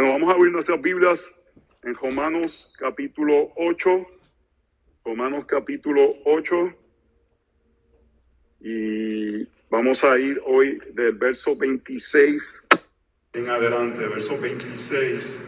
[0.00, 1.20] Bueno, vamos a abrir nuestras Biblias
[1.82, 4.06] en Romanos capítulo 8.
[5.04, 6.74] Romanos capítulo 8.
[8.60, 12.68] Y vamos a ir hoy del verso 26
[13.34, 15.38] en adelante, verso 26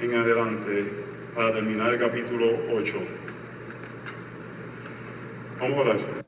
[0.00, 0.90] en adelante,
[1.34, 2.94] para terminar el capítulo 8.
[5.60, 6.24] Vamos a orar.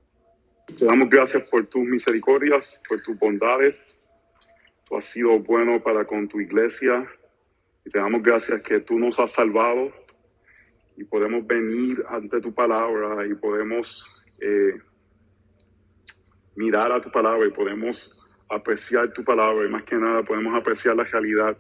[0.77, 4.03] Te damos gracias por tus misericordias, por tus bondades.
[4.87, 7.09] Tú has sido bueno para con tu iglesia.
[7.89, 9.91] Y te damos gracias que tú nos has salvado
[10.95, 14.79] y podemos venir ante tu palabra y podemos eh,
[16.55, 20.97] mirar a tu palabra y podemos apreciar tu palabra y más que nada podemos apreciar
[20.97, 21.57] la realidad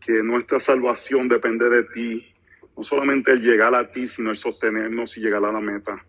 [0.00, 2.34] que nuestra salvación depende de ti,
[2.74, 6.02] no solamente el llegar a ti, sino el sostenernos y llegar a la meta.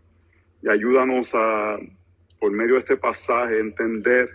[0.62, 1.78] Y ayúdanos a,
[2.40, 4.30] por medio de este pasaje, entender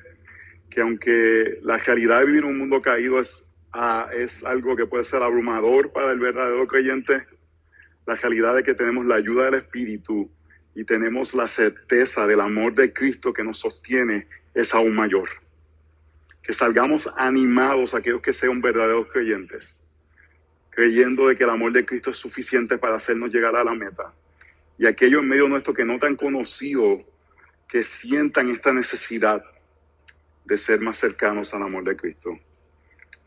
[0.69, 5.05] que aunque la realidad de vivir un mundo caído es, ah, es algo que puede
[5.05, 7.27] ser abrumador para el verdadero creyente,
[8.07, 10.31] la realidad de que tenemos la ayuda del Espíritu
[10.75, 15.29] y tenemos la certeza del amor de Cristo que nos sostiene es aún mayor.
[16.43, 19.93] Que salgamos animados aquellos que sean verdaderos creyentes,
[20.71, 24.15] creyendo de que el amor de Cristo es suficiente para hacernos llegar a la meta.
[24.79, 27.05] Y aquellos en medio nuestro que no te han conocido,
[27.69, 29.43] que sientan esta necesidad
[30.45, 32.39] de ser más cercanos al amor de Cristo.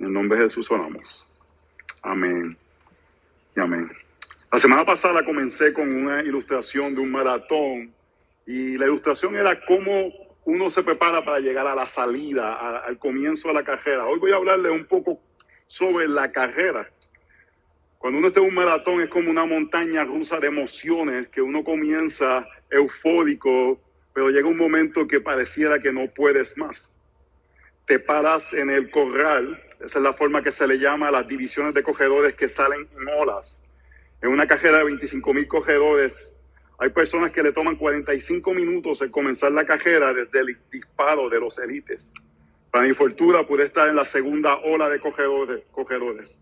[0.01, 1.31] En el nombre de Jesús oramos.
[2.01, 2.57] Amén.
[3.55, 3.91] Y amén.
[4.51, 7.93] La semana pasada comencé con una ilustración de un maratón
[8.47, 10.11] y la ilustración era cómo
[10.45, 14.07] uno se prepara para llegar a la salida, al comienzo de la carrera.
[14.07, 15.19] Hoy voy a hablarle un poco
[15.67, 16.89] sobre la carrera.
[17.99, 21.63] Cuando uno está en un maratón es como una montaña rusa de emociones que uno
[21.63, 23.79] comienza eufórico,
[24.15, 26.89] pero llega un momento que pareciera que no puedes más.
[27.85, 31.27] Te paras en el corral, esa es la forma que se le llama a las
[31.27, 33.61] divisiones de cogedores que salen en olas
[34.21, 36.13] en una carrera de 25 mil corredores,
[36.77, 41.39] hay personas que le toman 45 minutos el comenzar la carrera desde el disparo de
[41.39, 42.09] los élites.
[42.69, 46.37] Para mi fortuna pude estar en la segunda ola de corredores, corredores.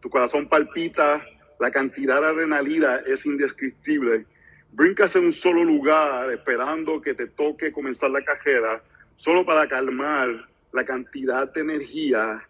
[0.00, 1.24] Tu corazón palpita,
[1.58, 4.26] la cantidad de adrenalina es indescriptible.
[4.72, 8.82] Brincas en un solo lugar esperando que te toque comenzar la carrera,
[9.16, 12.46] solo para calmar la cantidad de energía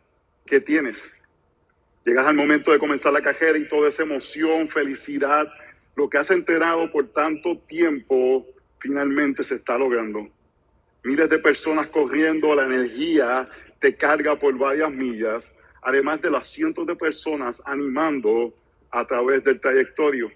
[0.47, 1.03] que tienes.
[2.05, 5.50] Llegas al momento de comenzar la carrera y toda esa emoción, felicidad,
[5.97, 8.47] lo que has entrenado por tanto tiempo,
[8.78, 10.28] finalmente se está logrando.
[11.03, 13.49] Miles de personas corriendo, la energía
[13.81, 15.50] te carga por varias millas,
[15.83, 18.54] además de las cientos de personas animando
[18.91, 20.31] a través del trayectorio.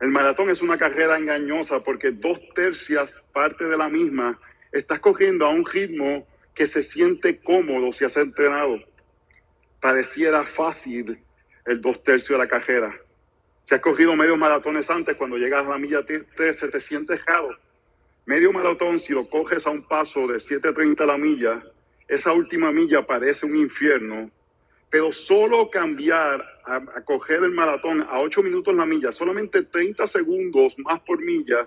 [0.00, 4.38] El maratón es una carrera engañosa porque dos tercias parte de la misma
[4.72, 8.80] estás corriendo a un ritmo que se siente cómodo si has entrenado
[9.82, 11.18] pareciera fácil
[11.66, 12.96] el dos tercios de la carrera.
[13.64, 17.58] Si has cogido medios maratones antes, cuando llegas a la milla 13 te sientes raro.
[18.24, 21.64] Medio maratón, si lo coges a un paso de 7.30 a la milla,
[22.06, 24.30] esa última milla parece un infierno,
[24.88, 30.06] pero solo cambiar a, a, coger el maratón a 8 minutos la milla, solamente 30
[30.06, 31.66] segundos más por milla,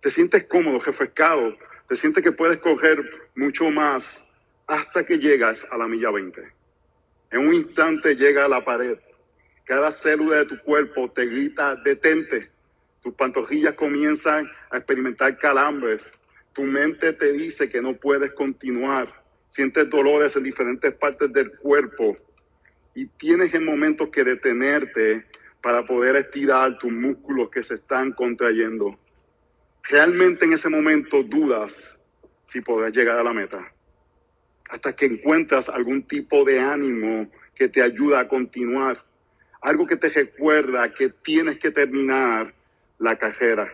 [0.00, 1.56] te sientes cómodo, refrescado,
[1.88, 6.55] te sientes que puedes correr mucho más hasta que llegas a la milla 20.
[7.36, 8.96] En un instante llega a la pared.
[9.66, 12.50] Cada célula de tu cuerpo te grita, detente.
[13.02, 16.02] Tus pantorrillas comienzan a experimentar calambres.
[16.54, 19.22] Tu mente te dice que no puedes continuar.
[19.50, 22.16] Sientes dolores en diferentes partes del cuerpo.
[22.94, 25.26] Y tienes en momentos que detenerte
[25.60, 28.98] para poder estirar tus músculos que se están contrayendo.
[29.82, 32.08] Realmente en ese momento dudas
[32.46, 33.75] si podrás llegar a la meta
[34.68, 39.02] hasta que encuentras algún tipo de ánimo que te ayuda a continuar,
[39.60, 42.52] algo que te recuerda que tienes que terminar
[42.98, 43.72] la carrera.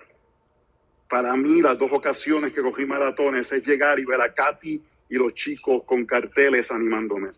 [1.09, 4.81] Para mí, las dos ocasiones que cogí maratones es llegar y ver a Katy
[5.11, 7.31] y los chicos con carteles animándome.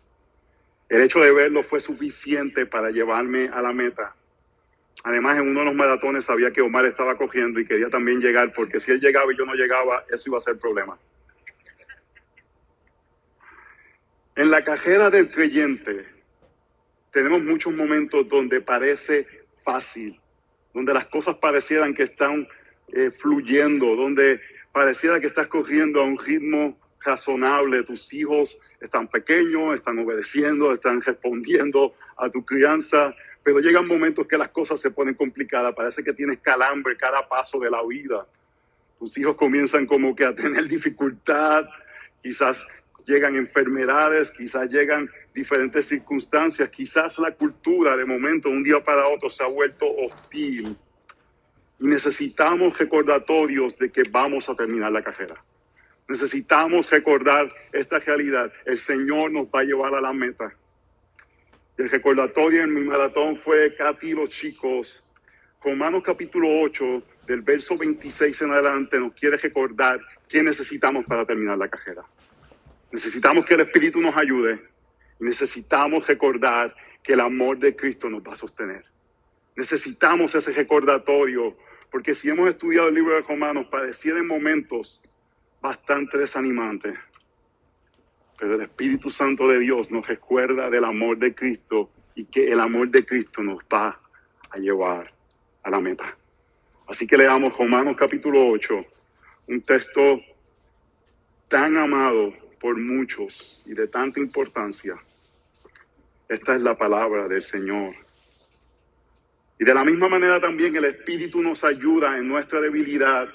[0.87, 4.15] El hecho de verlo fue suficiente para llevarme a la meta.
[5.03, 8.53] Además, en uno de los maratones sabía que Omar estaba cogiendo y quería también llegar,
[8.53, 10.97] porque si él llegaba y yo no llegaba, eso iba a ser problema.
[14.35, 16.05] En la cajera del creyente
[17.11, 19.25] tenemos muchos momentos donde parece
[19.63, 20.19] fácil,
[20.73, 22.45] donde las cosas parecieran que están
[22.89, 24.41] eh, fluyendo, donde
[24.73, 31.01] pareciera que estás corriendo a un ritmo razonable, tus hijos están pequeños, están obedeciendo, están
[31.01, 36.11] respondiendo a tu crianza, pero llegan momentos que las cosas se ponen complicadas, parece que
[36.11, 38.27] tienes calambre cada paso de la vida.
[38.99, 41.69] Tus hijos comienzan como que a tener dificultad,
[42.21, 42.65] quizás
[43.05, 46.69] llegan enfermedades, quizás llegan diferentes circunstancias.
[46.69, 50.75] Quizás la cultura de momento, un día para otro, se ha vuelto hostil.
[51.79, 55.35] Y necesitamos recordatorios de que vamos a terminar la carrera.
[56.07, 58.51] Necesitamos recordar esta realidad.
[58.65, 60.53] El Señor nos va a llevar a la meta.
[61.77, 65.03] El recordatorio en mi maratón fue Katy los chicos.
[65.61, 69.99] Romanos capítulo 8, del verso 26 en adelante, nos quiere recordar
[70.29, 72.03] qué necesitamos para terminar la carrera.
[72.95, 74.57] Necesitamos que el Espíritu nos ayude
[75.19, 78.85] necesitamos recordar que el amor de Cristo nos va a sostener.
[79.57, 81.57] Necesitamos ese recordatorio,
[81.91, 83.67] porque si hemos estudiado el libro de Romanos,
[84.03, 85.01] en momentos
[85.61, 86.97] bastante desanimantes.
[88.39, 92.61] Pero el Espíritu Santo de Dios nos recuerda del amor de Cristo y que el
[92.61, 93.99] amor de Cristo nos va
[94.49, 95.13] a llevar
[95.63, 96.15] a la meta.
[96.87, 98.85] Así que leamos Romanos capítulo 8,
[99.47, 100.21] un texto
[101.49, 104.95] tan amado por muchos y de tanta importancia.
[106.27, 107.93] Esta es la palabra del Señor.
[109.59, 113.29] Y de la misma manera también el Espíritu nos ayuda en nuestra debilidad,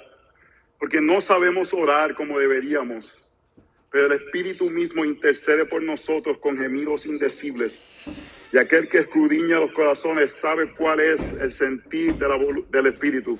[0.81, 3.23] porque no sabemos orar como deberíamos
[3.93, 7.81] pero el Espíritu mismo intercede por nosotros con gemidos indecibles.
[8.53, 13.38] Y aquel que escudriña los corazones sabe cuál es el sentir del Espíritu,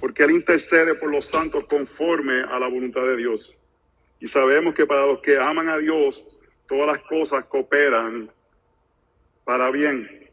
[0.00, 3.56] porque Él intercede por los santos conforme a la voluntad de Dios.
[4.22, 6.24] Y sabemos que para los que aman a Dios,
[6.68, 8.30] todas las cosas cooperan
[9.42, 10.30] para bien.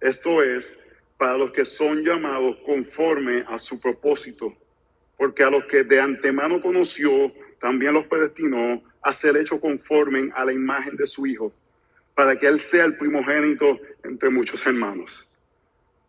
[0.00, 0.76] Esto es,
[1.16, 4.52] para los que son llamados conforme a su propósito.
[5.16, 10.44] Porque a los que de antemano conoció, también los predestinó a ser hecho conforme a
[10.44, 11.52] la imagen de su Hijo,
[12.16, 15.24] para que Él sea el primogénito entre muchos hermanos.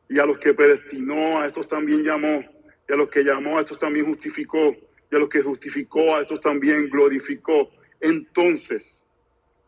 [0.10, 2.44] Y a los que predestinó, a estos también llamó,
[2.90, 4.76] y a los que llamó, a estos también justificó,
[5.12, 7.72] y a los que justificó, a estos también glorificó.
[8.00, 9.04] Entonces,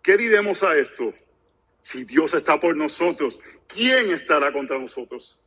[0.01, 1.13] ¿qué diremos a esto?
[1.81, 5.39] Si Dios está por nosotros, ¿quién estará contra nosotros?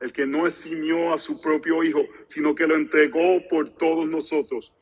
[0.00, 4.72] El que no eximió a su propio Hijo, sino que lo entregó por todos nosotros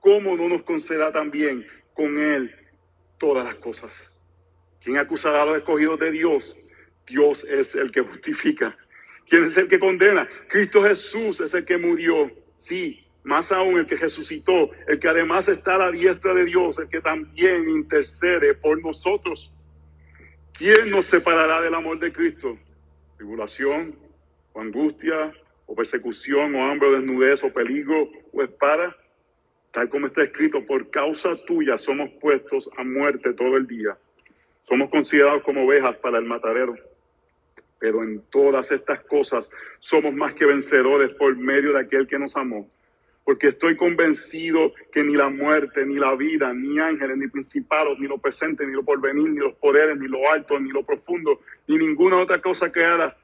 [0.00, 2.54] ¿cómo no nos conceda también con Él
[3.18, 3.94] todas las cosas?
[4.82, 6.56] ¿Quién acusará a los escogidos de Dios?
[7.06, 8.76] Dios es el que justifica.
[9.28, 10.28] ¿Quién es el que condena?
[10.48, 12.30] Cristo Jesús es el que murió.
[12.56, 16.78] Sí, más aún el que resucitó, el que además está a la diestra de Dios,
[16.78, 19.52] el que también intercede por nosotros.
[20.54, 22.58] ¿Quién nos separará del amor de Cristo?
[23.18, 23.94] Tribulación,
[24.54, 25.32] o angustia,
[25.66, 28.96] o persecución, o hambre, o desnudez, o peligro, o espada
[29.72, 33.96] tal como está escrito, por causa tuya somos puestos a muerte todo el día.
[34.66, 36.74] Somos considerados como ovejas para el matadero.
[37.78, 39.48] Pero en todas estas cosas
[39.78, 42.68] somos más que vencedores por medio de aquel que nos amó.
[43.28, 48.08] Porque estoy convencido que ni la muerte, ni la vida, ni ángeles, ni principados, ni
[48.08, 51.76] lo presente, ni lo porvenir, ni los poderes, ni lo alto, ni lo profundo, ni
[51.76, 53.18] ninguna otra cosa creada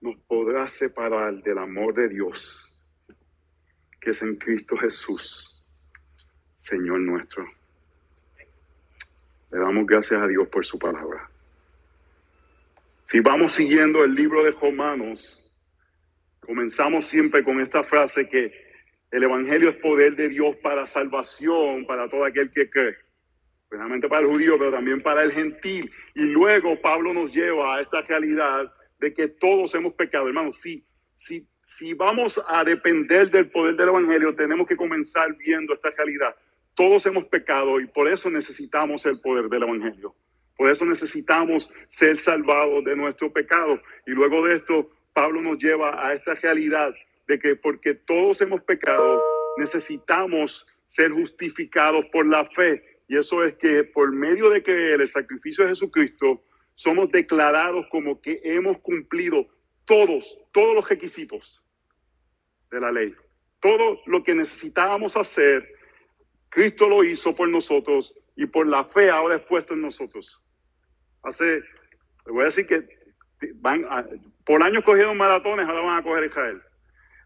[0.00, 2.84] nos podrá separar del amor de Dios
[4.00, 5.64] que es en Cristo Jesús
[6.60, 7.46] Señor nuestro.
[9.52, 11.30] Le damos gracias a Dios por su palabra.
[13.08, 15.56] Si vamos siguiendo el libro de Romanos,
[16.40, 18.65] comenzamos siempre con esta frase que
[19.10, 22.96] el Evangelio es poder de Dios para salvación, para todo aquel que cree.
[23.68, 25.90] Primeramente para el judío, pero también para el gentil.
[26.14, 30.28] Y luego Pablo nos lleva a esta realidad de que todos hemos pecado.
[30.28, 30.84] Hermanos, si,
[31.18, 36.34] si, si vamos a depender del poder del Evangelio, tenemos que comenzar viendo esta realidad.
[36.74, 40.14] Todos hemos pecado y por eso necesitamos el poder del Evangelio.
[40.56, 43.80] Por eso necesitamos ser salvados de nuestro pecado.
[44.06, 46.94] Y luego de esto, Pablo nos lleva a esta realidad
[47.26, 49.22] de que porque todos hemos pecado,
[49.58, 53.00] necesitamos ser justificados por la fe.
[53.08, 56.42] Y eso es que por medio de creer el sacrificio de Jesucristo,
[56.74, 59.46] somos declarados como que hemos cumplido
[59.84, 61.62] todos, todos los requisitos
[62.70, 63.14] de la ley.
[63.60, 65.76] Todo lo que necesitábamos hacer
[66.56, 70.40] Cristo lo hizo por nosotros y por la fe ahora es puesto en nosotros.
[71.22, 71.56] Hace,
[72.24, 72.88] le voy a decir que
[73.56, 73.86] van
[74.44, 76.62] por años cogieron maratones, ahora van a coger Israel.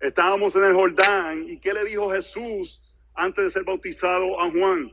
[0.01, 2.83] Estábamos en el Jordán y ¿qué le dijo Jesús
[3.15, 4.91] antes de ser bautizado a Juan?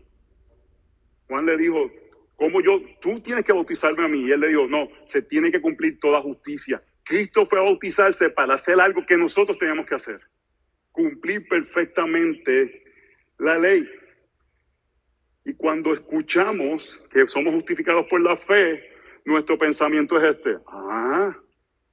[1.28, 1.90] Juan le dijo,
[2.36, 2.82] ¿cómo yo?
[3.02, 4.28] Tú tienes que bautizarme a mí.
[4.28, 6.80] Y él le dijo, no, se tiene que cumplir toda justicia.
[7.04, 10.20] Cristo fue a bautizarse para hacer algo que nosotros teníamos que hacer.
[10.92, 12.84] Cumplir perfectamente
[13.38, 13.90] la ley.
[15.46, 18.84] Y cuando escuchamos que somos justificados por la fe,
[19.24, 20.58] nuestro pensamiento es este.
[20.68, 21.34] Ah,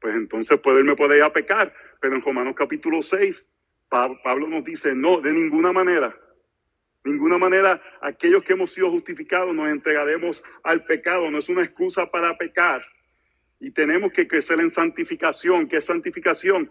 [0.01, 1.73] pues entonces puede, me puede ir a pecar.
[2.05, 3.47] Pero en Romanos capítulo 6,
[3.89, 6.15] Pablo nos dice, no, de ninguna manera.
[7.03, 11.31] ninguna manera aquellos que hemos sido justificados nos entregaremos al pecado.
[11.31, 12.85] No es una excusa para pecar.
[13.59, 15.67] Y tenemos que crecer en santificación.
[15.67, 16.71] ¿Qué es santificación?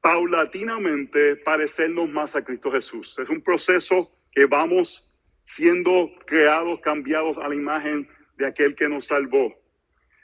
[0.00, 3.16] Paulatinamente parecernos más a Cristo Jesús.
[3.20, 5.08] Es un proceso que vamos
[5.46, 9.54] siendo creados, cambiados a la imagen de aquel que nos salvó.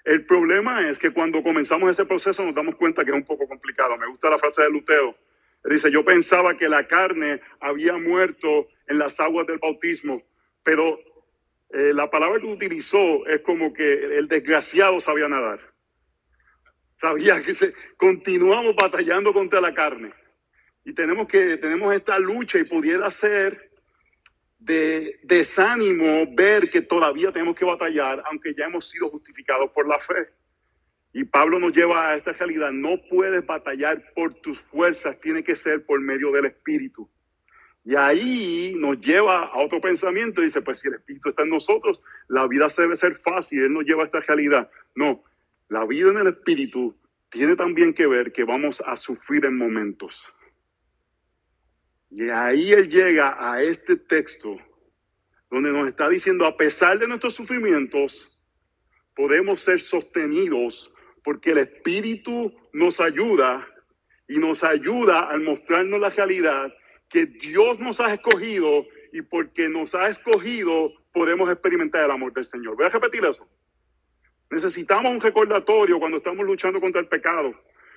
[0.07, 3.49] El problema es que cuando comenzamos ese proceso nos damos cuenta que es un poco
[3.49, 3.99] complicado.
[3.99, 5.17] Me gusta la frase de Lutero.
[5.65, 10.23] dice, yo pensaba que la carne había muerto en las aguas del bautismo,
[10.63, 11.01] pero
[11.71, 15.59] eh, la palabra que utilizó es como que el desgraciado sabía nadar.
[17.01, 20.13] Sabía que se, continuamos batallando contra la carne.
[20.85, 23.66] Y tenemos que, tenemos esta lucha y pudiera ser
[24.59, 29.99] de desánimo ver que todavía tenemos que batallar, aunque ya hemos sido justificados por la
[29.99, 30.29] fe.
[31.13, 35.57] Y Pablo nos lleva a esta realidad, no puedes batallar por tus fuerzas, tiene que
[35.57, 37.09] ser por medio del Espíritu.
[37.85, 42.03] Y ahí nos lleva a otro pensamiento, dice, pues si el Espíritu está en nosotros,
[42.29, 44.69] la vida debe ser fácil, Él nos lleva a esta realidad.
[44.95, 45.23] No,
[45.69, 46.97] la vida en el Espíritu
[47.31, 50.23] tiene también que ver que vamos a sufrir en momentos.
[52.11, 54.57] Y ahí él llega a este texto
[55.51, 58.29] donde nos está diciendo, a pesar de nuestros sufrimientos,
[59.15, 60.93] podemos ser sostenidos
[61.25, 63.67] porque el Espíritu nos ayuda
[64.29, 66.73] y nos ayuda al mostrarnos la realidad
[67.09, 72.45] que Dios nos ha escogido y porque nos ha escogido podemos experimentar el amor del
[72.45, 72.77] Señor.
[72.77, 73.49] Voy a repetir eso.
[74.51, 77.55] Necesitamos un recordatorio cuando estamos luchando contra el pecado,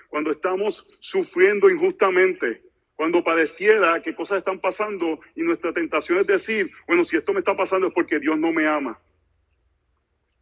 [0.07, 2.63] cuando estamos sufriendo injustamente,
[2.99, 7.39] cuando pareciera que cosas están pasando y nuestra tentación es decir, bueno, si esto me
[7.39, 8.99] está pasando es porque Dios no me ama.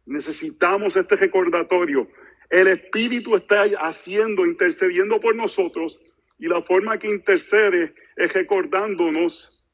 [0.06, 2.08] Necesitamos este recordatorio.
[2.50, 6.00] El Espíritu está haciendo, intercediendo por nosotros
[6.36, 9.64] y la forma que intercede es recordándonos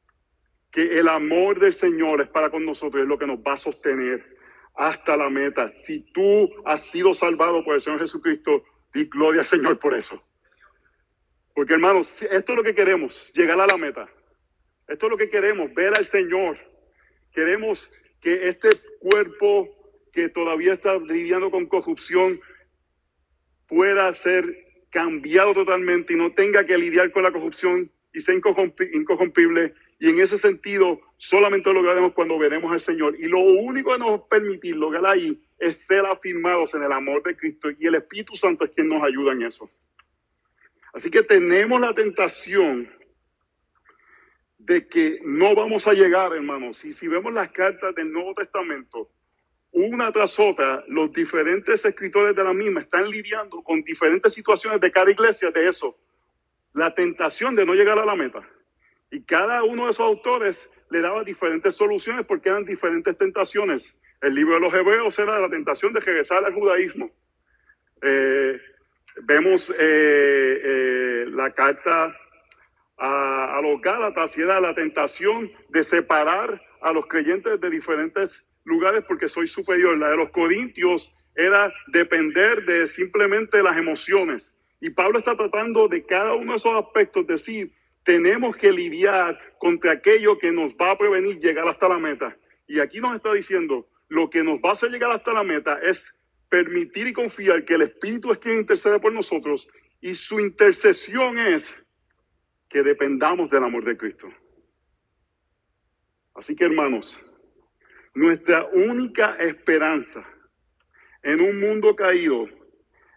[0.70, 3.58] que el amor del Señor es para con nosotros, es lo que nos va a
[3.58, 4.36] sostener
[4.74, 5.72] hasta la meta.
[5.84, 8.62] Si tú has sido salvado por el Señor Jesucristo,
[8.92, 10.22] di gloria al Señor por eso.
[11.54, 14.08] Porque hermanos, esto es lo que queremos, llegar a la meta.
[14.88, 16.58] Esto es lo que queremos, ver al Señor.
[17.32, 19.68] Queremos que este cuerpo
[20.12, 22.40] que todavía está lidiando con corrupción
[23.68, 24.44] pueda ser
[24.90, 29.74] cambiado totalmente y no tenga que lidiar con la corrupción y sea incorrompible.
[29.98, 33.16] Y en ese sentido, solamente lo lograremos cuando veremos al Señor.
[33.18, 37.36] Y lo único que nos permitir lograr ahí es ser afirmados en el amor de
[37.36, 37.68] Cristo.
[37.78, 39.68] Y el Espíritu Santo es quien nos ayuda en eso.
[40.94, 42.88] Así que tenemos la tentación
[44.58, 46.84] de que no vamos a llegar, hermanos.
[46.84, 49.10] Y si vemos las cartas del Nuevo Testamento,
[49.72, 54.92] una tras otra, los diferentes escritores de la misma están lidiando con diferentes situaciones de
[54.92, 55.98] cada iglesia de eso.
[56.72, 58.48] La tentación de no llegar a la meta.
[59.10, 60.60] Y cada uno de esos autores
[60.90, 63.92] le daba diferentes soluciones porque eran diferentes tentaciones.
[64.20, 67.10] El libro de los Hebreos era la tentación de regresar al judaísmo.
[68.00, 68.60] Eh,
[69.22, 72.14] Vemos eh, eh, la carta
[72.98, 79.04] a, los Gálatas y era la tentación de separar a los creyentes de diferentes lugares
[79.06, 79.96] porque soy superior.
[79.96, 84.52] La de los Corintios era depender de simplemente las emociones.
[84.80, 87.72] Y Pablo está tratando de cada uno de esos aspectos, decir,
[88.04, 92.36] tenemos que lidiar contra aquello que nos va a prevenir llegar hasta la meta.
[92.66, 95.78] Y aquí nos está diciendo, lo que nos va a hacer llegar hasta la meta
[95.82, 96.14] es
[96.54, 99.66] permitir y confiar que el Espíritu es quien intercede por nosotros
[100.00, 101.66] y su intercesión es
[102.68, 104.28] que dependamos del amor de Cristo.
[106.32, 107.20] Así que hermanos,
[108.14, 110.24] nuestra única esperanza
[111.24, 112.48] en un mundo caído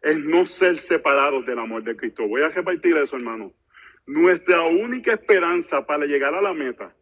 [0.02, 2.28] es no ser separados del amor de Cristo.
[2.28, 3.54] Voy a repartir eso, hermano.
[4.08, 6.96] Nuestra única esperanza para llegar a la meta,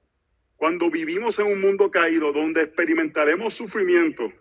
[0.58, 4.34] cuando vivimos en un mundo caído donde experimentaremos sufrimiento,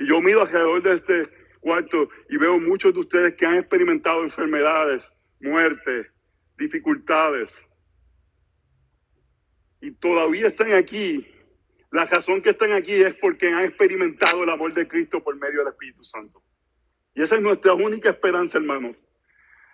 [0.00, 1.30] y yo miro alrededor de este
[1.60, 5.06] cuarto y veo muchos de ustedes que han experimentado enfermedades,
[5.40, 6.10] muerte,
[6.56, 7.54] dificultades.
[9.82, 11.26] Y todavía están aquí.
[11.90, 15.58] La razón que están aquí es porque han experimentado el amor de Cristo por medio
[15.58, 16.42] del Espíritu Santo.
[17.14, 19.06] Y esa es nuestra única esperanza, hermanos.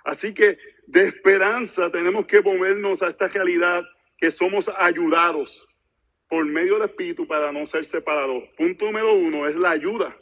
[0.05, 3.85] Así que de esperanza tenemos que movernos a esta realidad
[4.19, 5.69] que somos ayudados
[6.29, 8.45] por medio del Espíritu para no ser separados.
[8.57, 10.17] Punto número uno es la ayuda.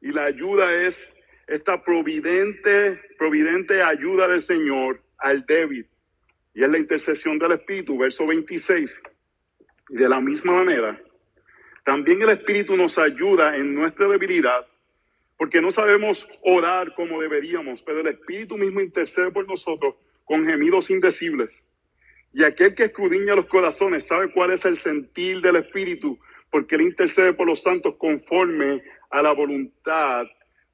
[0.00, 1.06] Y la ayuda es
[1.46, 5.88] esta providente, providente ayuda del Señor al débil.
[6.54, 9.00] Y es la intercesión del Espíritu, verso 26.
[9.90, 11.00] Y de la misma manera,
[11.84, 14.66] también el Espíritu nos ayuda en nuestra debilidad,
[15.36, 19.94] porque no sabemos orar como deberíamos, pero el Espíritu mismo intercede por nosotros
[20.24, 21.62] con gemidos indecibles.
[22.36, 26.18] Y aquel que escudriña los corazones sabe cuál es el sentir del Espíritu,
[26.50, 30.26] porque él intercede por los santos conforme a la voluntad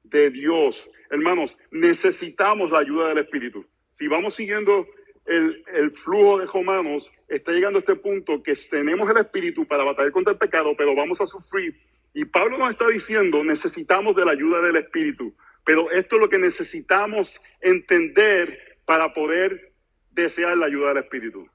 [0.03, 0.85] de Dios.
[1.09, 3.65] Hermanos, necesitamos la ayuda del Espíritu.
[3.93, 4.85] Si vamos siguiendo
[5.25, 5.63] el,
[6.03, 10.33] flujo de Romanos, está llegando a este punto que tenemos el Espíritu para batallar contra
[10.33, 11.79] el pecado, pero vamos a sufrir.
[12.13, 15.33] Y Pablo nos está diciendo, necesitamos de la ayuda del Espíritu.
[15.65, 19.72] Pero esto es lo que necesitamos entender para poder
[20.13, 21.49] desear la ayuda del Espíritu.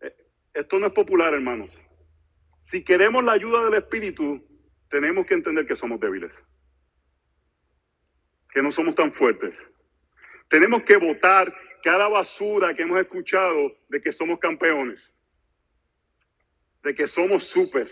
[0.00, 0.14] Eh,
[0.54, 1.78] esto no es popular, hermanos.
[2.64, 4.46] Si queremos la ayuda del Espíritu,
[4.88, 6.38] tenemos que entender que somos débiles,
[8.52, 9.54] que no somos tan fuertes.
[10.48, 15.10] Tenemos que votar cada basura que hemos escuchado de que somos campeones,
[16.82, 17.90] de que somos súper.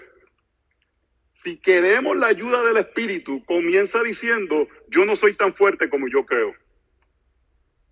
[1.32, 6.26] Si queremos la ayuda del Espíritu, comienza diciendo, yo no soy tan fuerte como yo
[6.26, 6.54] creo.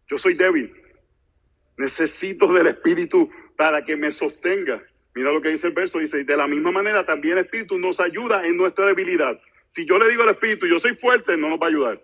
[0.09, 0.86] Yo soy débil.
[1.77, 4.83] Necesito del Espíritu para que me sostenga.
[5.15, 8.01] Mira lo que dice el verso, dice, de la misma manera también el Espíritu nos
[8.01, 9.41] ayuda en nuestra debilidad.
[9.71, 12.03] Si yo le digo al Espíritu, yo soy fuerte, no nos va a ayudar.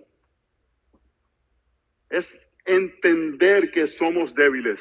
[2.10, 4.80] Es entender que somos débiles.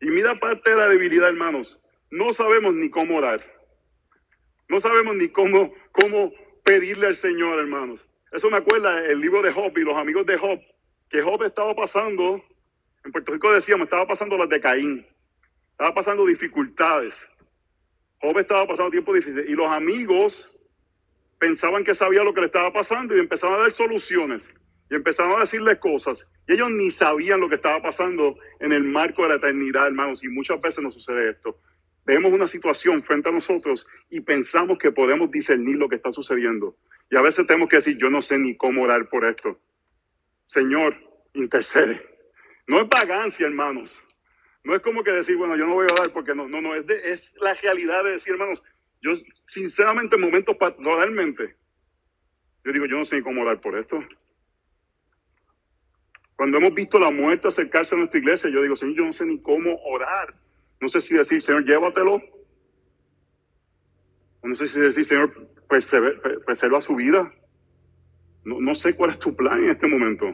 [0.00, 1.80] Y mira parte de la debilidad, hermanos.
[2.10, 3.44] No sabemos ni cómo orar.
[4.68, 6.32] No sabemos ni cómo, cómo
[6.64, 8.06] pedirle al Señor, hermanos.
[8.32, 10.60] Eso me acuerda el libro de Job y los amigos de Job,
[11.08, 12.44] que Job estaba pasando,
[13.06, 15.06] en Puerto Rico decíamos, estaba pasando las de Caín,
[15.70, 17.14] estaba pasando dificultades.
[18.20, 20.58] Job estaba pasando tiempo difícil y los amigos
[21.38, 24.48] pensaban que sabía lo que le estaba pasando y empezaban a dar soluciones
[24.90, 28.84] y empezaban a decirle cosas y ellos ni sabían lo que estaba pasando en el
[28.84, 31.60] marco de la eternidad, hermanos, y muchas veces nos sucede esto
[32.06, 36.76] vemos una situación frente a nosotros y pensamos que podemos discernir lo que está sucediendo.
[37.10, 39.58] Y a veces tenemos que decir, yo no sé ni cómo orar por esto.
[40.46, 40.96] Señor,
[41.34, 42.15] intercede.
[42.66, 44.02] No es vagancia, hermanos.
[44.64, 46.74] No es como que decir, bueno, yo no voy a orar porque no, no, no,
[46.74, 48.62] es, es la realidad de decir, hermanos,
[49.00, 49.12] yo
[49.46, 51.56] sinceramente en momentos pastoralmente,
[52.64, 54.02] yo digo, yo no sé ni cómo orar por esto.
[56.34, 59.24] Cuando hemos visto la muerte acercarse a nuestra iglesia, yo digo, Señor, yo no sé
[59.24, 60.34] ni cómo orar
[60.80, 62.22] no sé si decir, Señor, llévatelo.
[64.42, 67.32] no sé si decir, Señor, preserva, su vida.
[68.44, 70.26] No, no sé cuál es tu plan en este momento.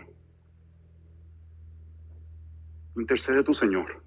[2.97, 4.03] Intercede tu Señor.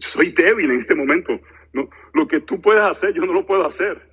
[0.00, 1.40] soy débil en este momento.
[1.72, 4.08] No, lo que tú puedes hacer, yo no lo puedo hacer.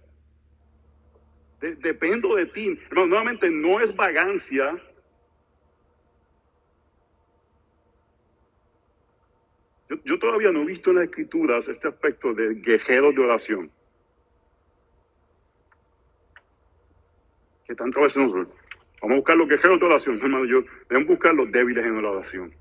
[1.60, 2.80] dependo de ti.
[2.92, 4.80] nuevamente, no es vagancia
[10.04, 13.72] Yo, todavía no he visto en las escrituras este aspecto de guerreros de oración.
[17.66, 18.50] Que tanto a veces nosotros,
[19.02, 22.12] vamos a buscar los guerreros de oración, hermano, yo, debemos buscar los débiles en la
[22.12, 22.54] oración.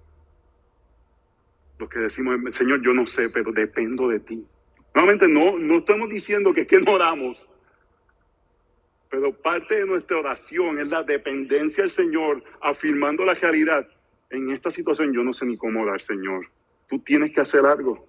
[1.78, 4.46] Los que decimos, Señor, yo no sé, pero dependo de ti.
[4.94, 7.46] Nuevamente, no, no estamos diciendo que es que no oramos,
[9.10, 13.86] pero parte de nuestra oración es la dependencia del Señor, afirmando la realidad.
[14.30, 16.46] En esta situación yo no sé ni cómo orar, Señor.
[16.88, 18.06] Tú tienes que hacer algo.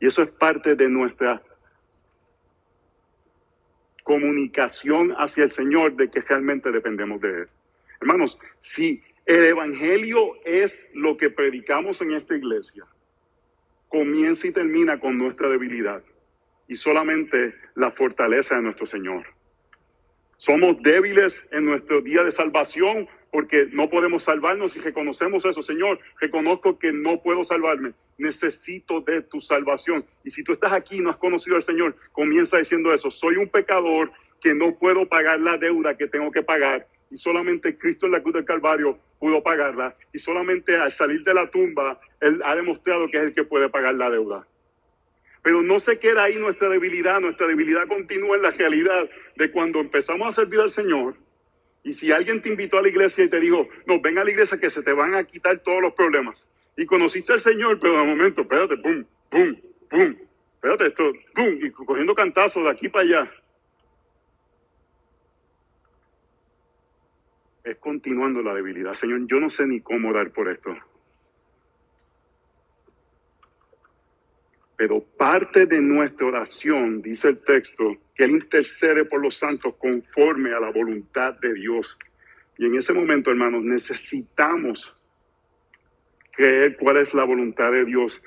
[0.00, 1.42] Y eso es parte de nuestra
[4.02, 7.48] comunicación hacia el Señor de que realmente dependemos de Él.
[8.00, 12.84] Hermanos, si el Evangelio es lo que predicamos en esta iglesia,
[13.88, 16.02] comienza y termina con nuestra debilidad
[16.68, 19.26] y solamente la fortaleza de nuestro Señor.
[20.36, 25.62] Somos débiles en nuestro día de salvación porque no podemos salvarnos y reconocemos eso.
[25.62, 30.04] Señor, reconozco que no puedo salvarme, necesito de tu salvación.
[30.24, 33.10] Y si tú estás aquí y no has conocido al Señor, comienza diciendo eso.
[33.10, 36.86] Soy un pecador que no puedo pagar la deuda que tengo que pagar.
[37.10, 39.96] Y solamente Cristo en la cruz del Calvario pudo pagarla.
[40.12, 43.68] Y solamente al salir de la tumba, Él ha demostrado que es el que puede
[43.68, 44.46] pagar la deuda.
[45.42, 47.20] Pero no se queda ahí nuestra debilidad.
[47.20, 51.14] Nuestra debilidad continúa en la realidad de cuando empezamos a servir al Señor
[51.86, 54.30] y si alguien te invitó a la iglesia y te dijo, no, ven a la
[54.32, 56.48] iglesia que se te van a quitar todos los problemas.
[56.76, 59.56] Y conociste al Señor, pero de momento, espérate, pum, pum,
[59.88, 60.16] pum,
[60.56, 63.32] espérate esto, pum, y cogiendo cantazos de aquí para allá.
[67.66, 68.94] Es continuando la debilidad.
[68.94, 70.72] Señor, yo no sé ni cómo orar por esto.
[74.76, 80.54] Pero parte de nuestra oración, dice el texto, que Él intercede por los santos conforme
[80.54, 81.98] a la voluntad de Dios.
[82.56, 84.94] Y en ese momento, hermanos, necesitamos
[86.30, 88.22] creer cuál es la voluntad de Dios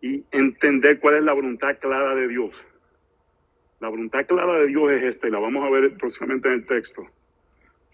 [0.00, 2.54] y entender cuál es la voluntad clara de Dios.
[3.80, 6.66] La voluntad clara de Dios es esta, y la vamos a ver próximamente en el
[6.66, 7.04] texto.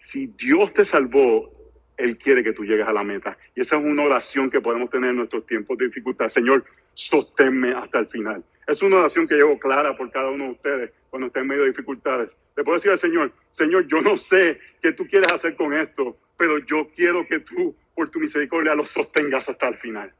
[0.01, 1.53] Si Dios te salvó,
[1.95, 3.37] Él quiere que tú llegues a la meta.
[3.55, 6.27] Y esa es una oración que podemos tener en nuestros tiempos de dificultad.
[6.27, 8.43] Señor, sosténme hasta el final.
[8.67, 11.63] Es una oración que llevo clara por cada uno de ustedes cuando esté en medio
[11.63, 12.35] de dificultades.
[12.57, 16.17] Le puedo decir al Señor, Señor, yo no sé qué tú quieres hacer con esto,
[16.35, 20.11] pero yo quiero que tú, por tu misericordia, los sostengas hasta el final.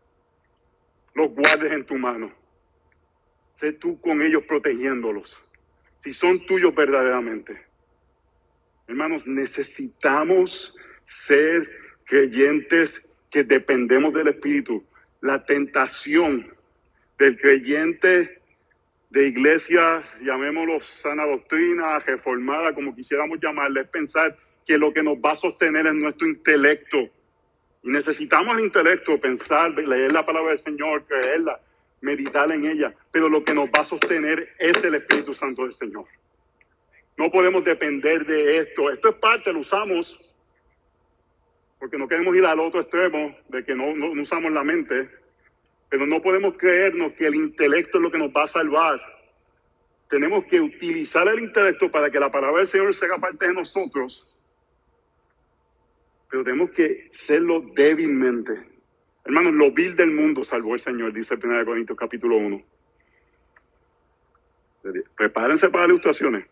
[1.16, 2.32] Los guardes en tu mano.
[3.56, 5.38] Sé tú con ellos protegiéndolos.
[6.04, 7.71] Si son tuyos verdaderamente.
[8.92, 10.76] Hermanos, necesitamos
[11.08, 11.66] ser
[12.04, 14.84] creyentes que dependemos del Espíritu.
[15.22, 16.54] La tentación
[17.18, 18.42] del creyente
[19.10, 25.16] de iglesia, llamémoslo sana doctrina, reformada, como quisiéramos llamarle, es pensar que lo que nos
[25.20, 26.98] va a sostener es nuestro intelecto.
[27.84, 31.62] Y necesitamos el intelecto, pensar, leer la palabra del Señor, creerla,
[32.02, 32.94] meditar en ella.
[33.10, 36.08] Pero lo que nos va a sostener es el Espíritu Santo del Señor.
[37.18, 38.90] No podemos depender de esto.
[38.90, 40.20] Esto es parte, lo usamos,
[41.80, 45.22] porque no queremos ir al otro extremo de que no, no usamos la mente
[45.92, 48.98] pero no podemos creernos que el intelecto es lo que nos va a salvar.
[50.10, 53.54] Tenemos que utilizar el intelecto para que la palabra del Señor se haga parte de
[53.54, 54.38] nosotros.
[56.30, 58.54] Pero tenemos que serlo débilmente.
[59.26, 62.64] Hermanos, lo vil del mundo salvó el Señor, dice el 1 Corintios capítulo 1.
[65.18, 66.46] Prepárense para las ilustraciones.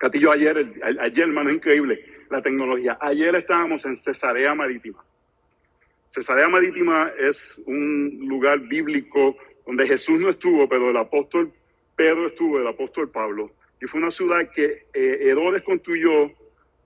[0.00, 2.96] Catillo, ayer, ayer, hermano, increíble la tecnología.
[3.02, 5.04] Ayer estábamos en Cesarea Marítima.
[6.08, 9.36] Cesarea Marítima es un lugar bíblico
[9.66, 11.52] donde Jesús no estuvo, pero el apóstol
[11.96, 13.52] Pedro estuvo, el apóstol Pablo.
[13.78, 16.32] Y fue una ciudad que eh, Herodes construyó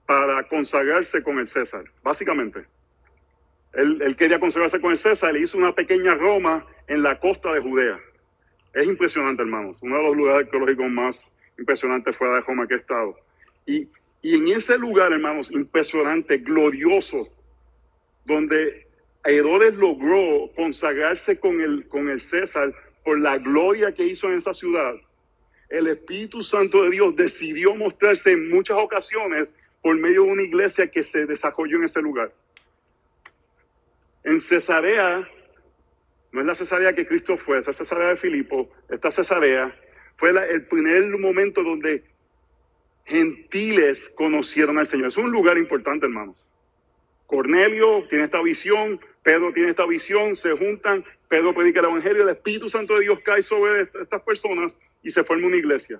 [0.05, 2.65] para consagrarse con el César, básicamente.
[3.71, 7.61] Él, quería consagrarse con el César, y hizo una pequeña Roma en la costa de
[7.61, 7.97] Judea.
[8.73, 9.77] Es impresionante, hermanos.
[9.79, 13.17] Uno de los lugares arqueológicos más impresionantes fuera de Roma que he estado.
[13.65, 13.87] Y,
[14.21, 17.27] y en ese lugar, hermanos, impresionante, glorioso,
[18.25, 18.87] donde
[19.23, 24.53] Herodes logró consagrarse con el, con el César por la gloria que hizo en esa
[24.53, 24.95] ciudad.
[25.69, 30.89] El Espíritu Santo de Dios decidió mostrarse en muchas ocasiones por medio de una iglesia
[30.89, 32.31] que se desarrolló en ese lugar.
[34.23, 35.27] En Cesarea,
[36.31, 39.75] no es la Cesarea que Cristo fue, esa Cesarea de Filipo, esta Cesarea
[40.17, 42.03] fue el primer momento donde
[43.05, 45.07] gentiles conocieron al Señor.
[45.07, 46.47] Es un lugar importante, hermanos.
[47.27, 52.29] Cornelio tiene esta visión, Pedro tiene esta visión, se juntan, Pedro predica el Evangelio, el
[52.29, 55.99] Espíritu Santo de Dios cae sobre estas personas y se forma una iglesia.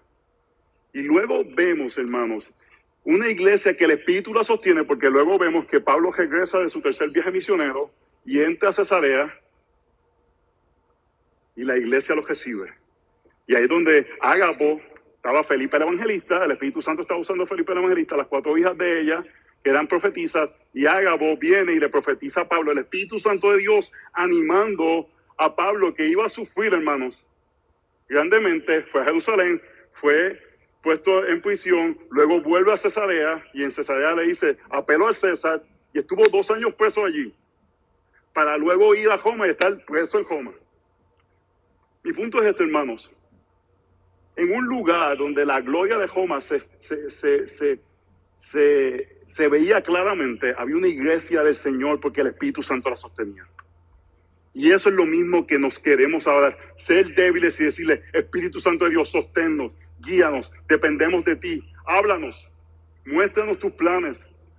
[0.93, 2.51] Y luego vemos, hermanos,
[3.03, 6.81] una iglesia que el Espíritu la sostiene, porque luego vemos que Pablo regresa de su
[6.81, 7.91] tercer viaje misionero
[8.23, 9.33] y entra a Cesarea
[11.55, 12.73] y la iglesia lo recibe.
[13.47, 14.81] Y ahí es donde Ágapo
[15.15, 18.77] estaba Felipe el Evangelista, el Espíritu Santo estaba usando Felipe el Evangelista, las cuatro hijas
[18.77, 19.23] de ella,
[19.63, 23.57] que eran profetizas, y Ágabo viene y le profetiza a Pablo, el Espíritu Santo de
[23.57, 27.25] Dios animando a Pablo que iba a sufrir, hermanos,
[28.07, 29.61] grandemente, fue a Jerusalén,
[29.93, 30.39] fue
[30.83, 35.63] puesto en prisión, luego vuelve a Cesarea y en Cesarea le dice, apeló al César
[35.91, 37.33] y estuvo dos años preso allí,
[38.33, 40.51] para luego ir a Roma y estar preso en Roma.
[42.03, 43.11] Mi punto es este, hermanos,
[44.35, 46.61] en un lugar donde la gloria de Roma se,
[47.09, 47.79] se, se
[48.51, 53.45] se, veía claramente, había una iglesia del Señor porque el Espíritu Santo la sostenía.
[54.53, 58.85] Y eso es lo mismo que nos queremos ahora, ser débiles y decirle, Espíritu Santo
[58.85, 62.49] de Dios, sosténnos, guíanos, dependemos de ti, háblanos,
[63.05, 64.17] muéstranos tus planes,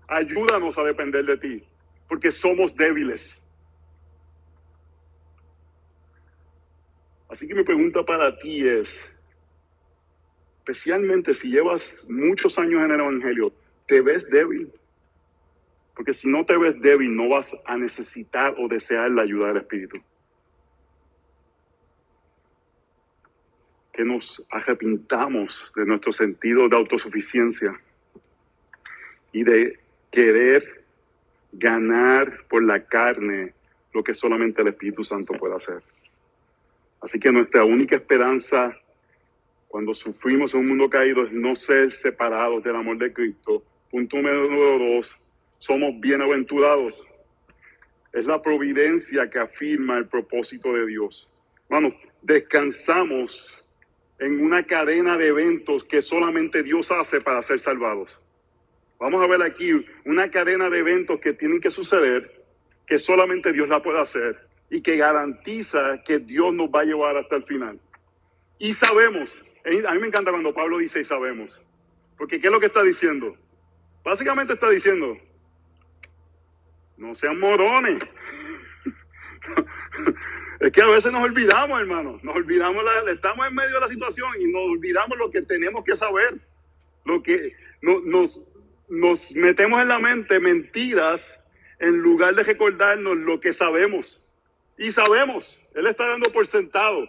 [0.09, 1.65] ayúdanos a depender de ti,
[2.09, 3.43] porque somos débiles.
[7.29, 9.16] Así que mi pregunta para ti es,
[10.67, 13.53] especialmente si llevas muchos años en el Evangelio,
[13.87, 14.69] te ves débil.
[15.95, 19.59] Porque si no te ves débil, no vas a necesitar o desear la ayuda del
[19.59, 19.99] Espíritu.
[23.93, 27.81] Que nos arrepintamos de nuestro sentido de autosuficiencia
[29.31, 29.79] y de
[30.11, 30.85] querer
[31.53, 33.55] ganar por la carne
[33.95, 35.81] lo que solamente el Espíritu Santo puede hacer.
[37.01, 38.77] Así que nuestra única esperanza
[39.77, 44.17] cuando sufrimos en un mundo caído es no ser separados del amor de Cristo, Punto
[44.17, 45.15] número dos,
[45.59, 47.07] somos bienaventurados.
[48.15, 51.31] Es la providencia que afirma el propósito de Dios.
[51.69, 53.67] Vamos, descansamos
[54.19, 58.19] en una cadena de eventos que solamente Dios hace para ser salvados.
[58.99, 62.43] Vamos a ver aquí una cadena de eventos que tienen que suceder,
[62.87, 64.39] que solamente Dios la puede hacer
[64.71, 67.79] y que garantiza que Dios nos va a llevar hasta el final.
[68.59, 71.61] Y sabemos, a mí me encanta cuando Pablo dice y sabemos,
[72.17, 73.37] porque ¿qué es lo que está diciendo?
[74.05, 75.19] Básicamente está diciendo,
[76.97, 78.03] No sean morones.
[80.59, 82.19] Es que a veces nos olvidamos, hermano.
[82.23, 85.85] Nos olvidamos, la, estamos en medio de la situación y nos olvidamos lo que tenemos
[85.85, 86.41] que saber.
[87.05, 88.43] Lo que nos,
[88.89, 91.39] nos metemos en la mente mentiras
[91.79, 94.27] en lugar de recordarnos lo que sabemos.
[94.79, 97.07] Y sabemos, Él está dando por sentado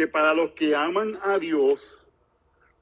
[0.00, 2.06] que para los que aman a Dios,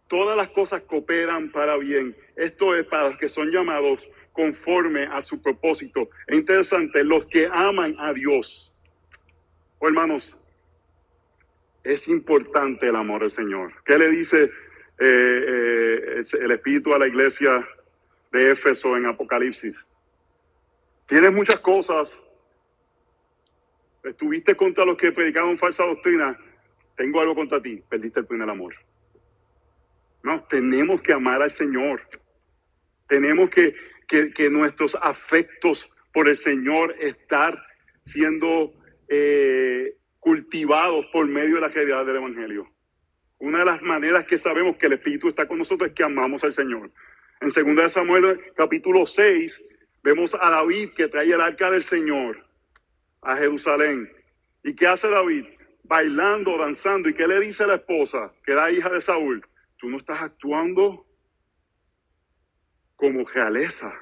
[0.07, 2.17] todas las cosas cooperan para bien.
[2.37, 6.09] Esto es para los que son llamados conforme a su propósito.
[6.29, 8.73] Es interesante, los que aman a Dios.
[9.81, 10.39] Oh, hermanos,
[11.83, 13.73] es importante el amor del Señor.
[13.85, 14.51] ¿Qué le dice eh,
[15.01, 17.69] eh, el Espíritu a la iglesia
[18.31, 19.77] de Éfeso en Apocalipsis?
[21.07, 22.17] Tienes muchas cosas.
[24.05, 26.39] Estuviste contra los que predicaban falsa doctrina.
[26.99, 27.83] Tengo algo contra ti.
[27.89, 28.75] Perdiste el primer amor.
[30.23, 32.03] No, tenemos que amar al Señor.
[33.09, 33.75] Tenemos que
[34.09, 37.63] que, nuestros afectos por el Señor estar
[38.07, 38.73] siendo
[39.09, 42.69] eh, cultivados por medio de la realidad del Evangelio.
[43.39, 46.43] Una de las maneras que sabemos que el Espíritu está con nosotros es que amamos
[46.43, 46.91] al Señor.
[47.41, 49.61] En 2 Samuel capítulo 6
[50.03, 52.45] vemos a David que trae el arca del Señor
[53.23, 54.11] a Jerusalén.
[54.65, 55.45] ¿Y qué hace David?
[55.89, 57.09] Bailando, danzando.
[57.09, 59.45] ¿Y qué le dice la esposa, que era hija de Saúl?
[59.79, 61.07] Tú no estás actuando
[62.97, 63.93] como realeza.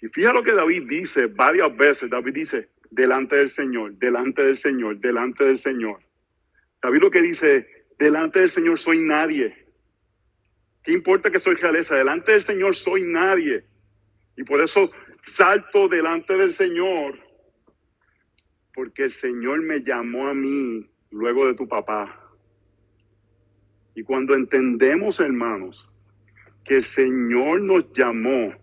[0.00, 2.10] Y fíjate lo que David dice varias veces.
[2.10, 6.00] David dice, delante del Señor, delante del Señor, delante del Señor.
[6.82, 9.56] David lo que dice, delante del Señor soy nadie.
[10.82, 11.94] ¿Qué importa que soy realeza?
[11.94, 13.64] Delante del Señor soy nadie.
[14.36, 14.90] Y por eso
[15.22, 17.18] salto delante del Señor.
[18.74, 22.18] Porque el Señor me llamó a mí luego de tu papá.
[23.94, 25.88] Y cuando entendemos, hermanos,
[26.64, 28.54] que el Señor nos llamó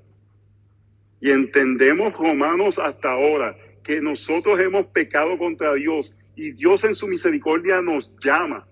[1.21, 7.07] y entendemos, Romanos, hasta ahora, que nosotros hemos pecado contra Dios y Dios en su
[7.07, 8.65] misericordia nos llama.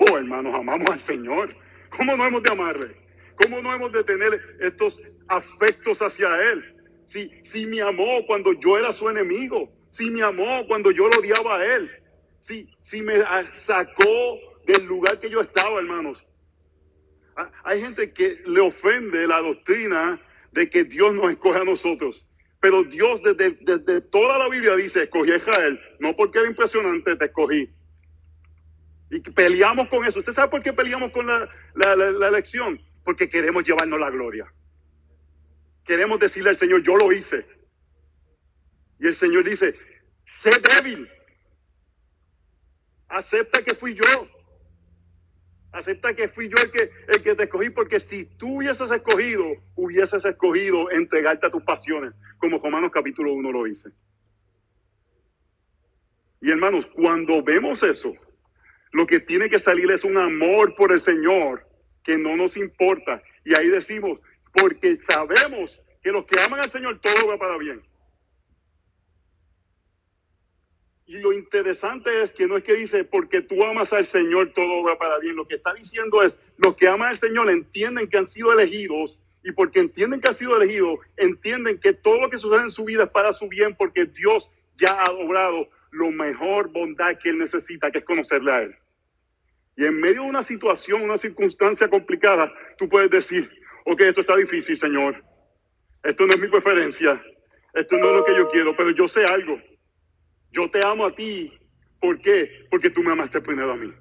[0.00, 1.54] Oh, hermanos, amamos al Señor.
[1.96, 2.96] ¿Cómo no hemos de amarle?
[3.42, 6.77] ¿Cómo no hemos de tener estos afectos hacia Él?
[7.08, 11.18] Si, si me amó cuando yo era su enemigo, si me amó cuando yo lo
[11.18, 11.90] odiaba a Él,
[12.38, 13.14] si, si me
[13.54, 16.24] sacó del lugar que yo estaba, hermanos,
[17.64, 20.20] hay gente que le ofende la doctrina
[20.52, 22.26] de que Dios nos escoge a nosotros.
[22.60, 27.24] Pero Dios desde, toda la Biblia dice, escogí a Israel, no porque era impresionante, te
[27.24, 27.70] escogí.
[29.10, 30.18] Y peleamos con eso.
[30.18, 32.78] ¿Usted sabe por qué peleamos con la, la elección?
[33.04, 34.52] Porque queremos llevarnos la gloria.
[35.88, 37.46] Queremos decirle al Señor, yo lo hice.
[39.00, 39.74] Y el Señor dice,
[40.26, 41.08] sé débil.
[43.08, 44.28] Acepta que fui yo.
[45.72, 49.46] Acepta que fui yo el que, el que te escogí, porque si tú hubieses escogido,
[49.76, 53.88] hubieses escogido entregarte a tus pasiones, como Romanos capítulo 1 lo dice.
[56.42, 58.12] Y hermanos, cuando vemos eso,
[58.92, 61.66] lo que tiene que salir es un amor por el Señor
[62.04, 63.22] que no nos importa.
[63.46, 64.20] Y ahí decimos,
[64.52, 67.82] porque sabemos que los que aman al Señor todo va para bien.
[71.06, 74.82] Y lo interesante es que no es que dice, porque tú amas al Señor, todo
[74.82, 75.36] va para bien.
[75.36, 79.18] Lo que está diciendo es, los que aman al Señor entienden que han sido elegidos
[79.42, 82.84] y porque entienden que han sido elegidos, entienden que todo lo que sucede en su
[82.84, 87.38] vida es para su bien porque Dios ya ha logrado lo mejor bondad que Él
[87.38, 88.76] necesita, que es conocerle a Él.
[89.76, 93.50] Y en medio de una situación, una circunstancia complicada, tú puedes decir,
[93.88, 95.24] ok, esto está difícil, Señor.
[96.02, 97.20] Esto no es mi preferencia.
[97.74, 99.60] Esto no es lo que yo quiero, pero yo sé algo.
[100.52, 101.52] Yo te amo a ti.
[102.00, 102.66] ¿Por qué?
[102.70, 103.92] Porque tú me amaste primero a mí.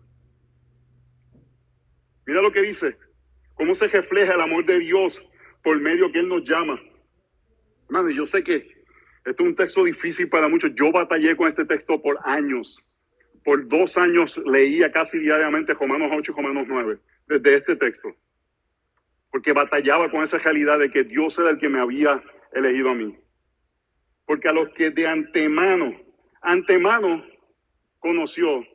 [2.26, 2.98] Mira lo que dice.
[3.56, 5.24] Cómo se refleja el amor de Dios
[5.64, 6.80] por medio que Él nos llama.
[7.86, 8.68] Hermano, yo sé que
[9.26, 10.72] esto es un texto difícil para muchos.
[10.76, 12.78] Yo batallé con este texto por años.
[13.44, 18.14] Por dos años leía casi diariamente Romanos 8 y Romanos 9, desde este texto.
[19.38, 22.24] Porque batallaba con esa realidad de que Dios era el que me había
[22.54, 23.16] elegido a mí.
[24.26, 25.96] Porque a los que de antemano
[26.42, 27.24] antemano
[28.00, 28.66] conoció.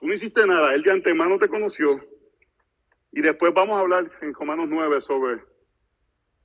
[0.00, 2.04] Tú no hiciste nada, él de antemano te conoció.
[3.12, 5.40] Y después vamos a hablar en Romanos 9 sobre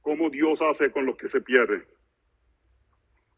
[0.02, 1.84] cómo Dios hace con los que se pierden.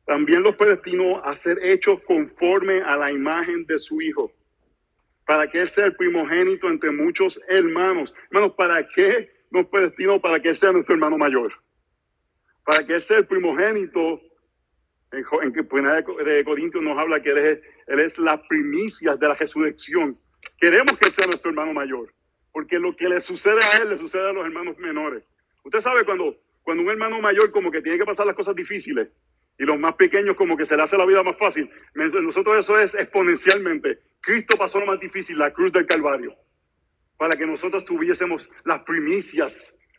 [0.06, 4.34] También los predestinó a ser hechos conforme a la imagen de su Hijo,
[5.26, 8.13] para que sea el primogénito entre muchos hermanos.
[8.30, 10.20] Hermanos, ¿para qué nos predestinó?
[10.20, 11.54] Para que sea nuestro hermano mayor.
[12.64, 14.22] Para que sea el primogénito
[15.12, 19.28] en, que Primera de Corintios nos habla que él es, él es la primicia de
[19.28, 20.18] la resurrección.
[20.60, 22.14] Queremos que sea nuestro hermano mayor,
[22.52, 25.24] porque lo que le sucede a él le sucede a los hermanos menores.
[25.64, 29.08] Usted sabe cuando Cuando un hermano mayor como que tiene que pasar las cosas difíciles
[29.58, 31.70] y los más pequeños como que se le hace la vida más fácil.
[31.94, 34.00] Nosotros eso es exponencialmente.
[34.22, 36.36] Cristo pasó lo más difícil, la cruz del Calvario,
[37.17, 39.54] para que nosotros tuviésemos las primicias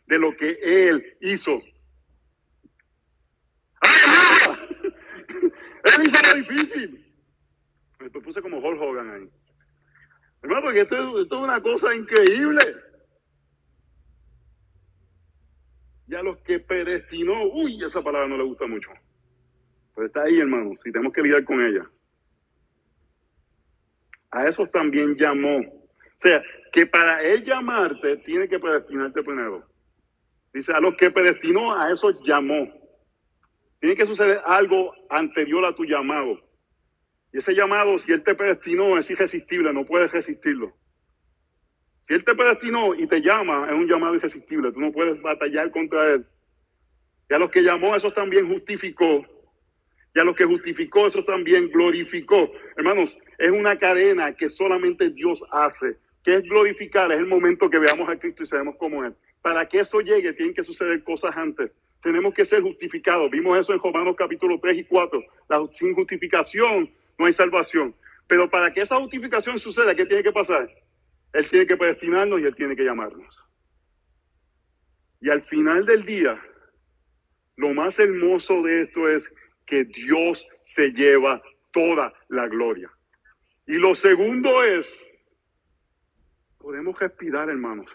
[0.05, 1.61] de lo que Él hizo.
[3.81, 4.57] ¡Ah!
[5.83, 7.13] Él hizo lo difícil.
[7.99, 9.29] Me puse como Hulk Hogan ahí.
[10.41, 12.61] Hermano, porque esto, esto es una cosa increíble.
[16.07, 18.91] Y a los que predestinó, uy, esa palabra no le gusta mucho.
[19.93, 21.89] Pero está ahí, hermano, si tenemos que lidiar con ella.
[24.31, 25.76] A esos también llamó.
[26.21, 29.67] Sea, que para él llamarte, tiene que predestinarte primero.
[30.53, 32.71] Dice, a los que predestinó, a esos llamó.
[33.79, 36.39] Tiene que suceder algo anterior a tu llamado.
[37.31, 40.73] Y ese llamado, si él te predestinó, es irresistible, no puedes resistirlo.
[42.07, 44.71] Si Él te predestinó y te llama, es un llamado irresistible.
[44.71, 46.25] Tú no puedes batallar contra Él.
[47.29, 49.25] Y a los que llamó, eso también justificó.
[50.15, 52.49] Y a los que justificó, eso también glorificó.
[52.77, 55.97] Hermanos, es una cadena que solamente Dios hace.
[56.27, 59.13] Que es glorificar, es el momento que veamos a Cristo y sabemos cómo es.
[59.41, 61.71] Para que eso llegue, tienen que suceder cosas antes.
[62.03, 63.31] Tenemos que ser justificados.
[63.31, 65.23] Vimos eso en Romanos capítulo 3 y 4.
[65.47, 67.95] La, sin justificación no hay salvación.
[68.27, 70.69] Pero para que esa justificación suceda, ¿qué tiene que pasar?
[71.31, 73.41] Él tiene que predestinarnos y Él tiene que llamarnos.
[75.21, 76.43] Y al final del día,
[77.55, 79.23] lo más hermoso de esto es
[79.65, 82.91] que Dios se lleva toda la gloria.
[83.65, 84.93] Y lo segundo es,
[86.67, 87.85] podemos respirar, hermanos.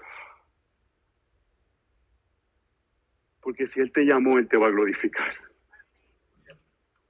[3.43, 5.31] Porque si Él te llamó, Él te va a glorificar.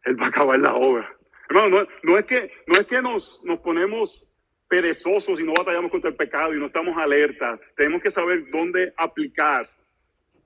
[0.03, 1.09] Él va a acabar la obra.
[1.49, 4.29] Hermano, no, es que, no es que nos, nos ponemos
[4.67, 7.61] perezosos y no batallamos contra el pecado y no estamos alerta.
[7.77, 9.71] Tenemos que saber dónde aplicar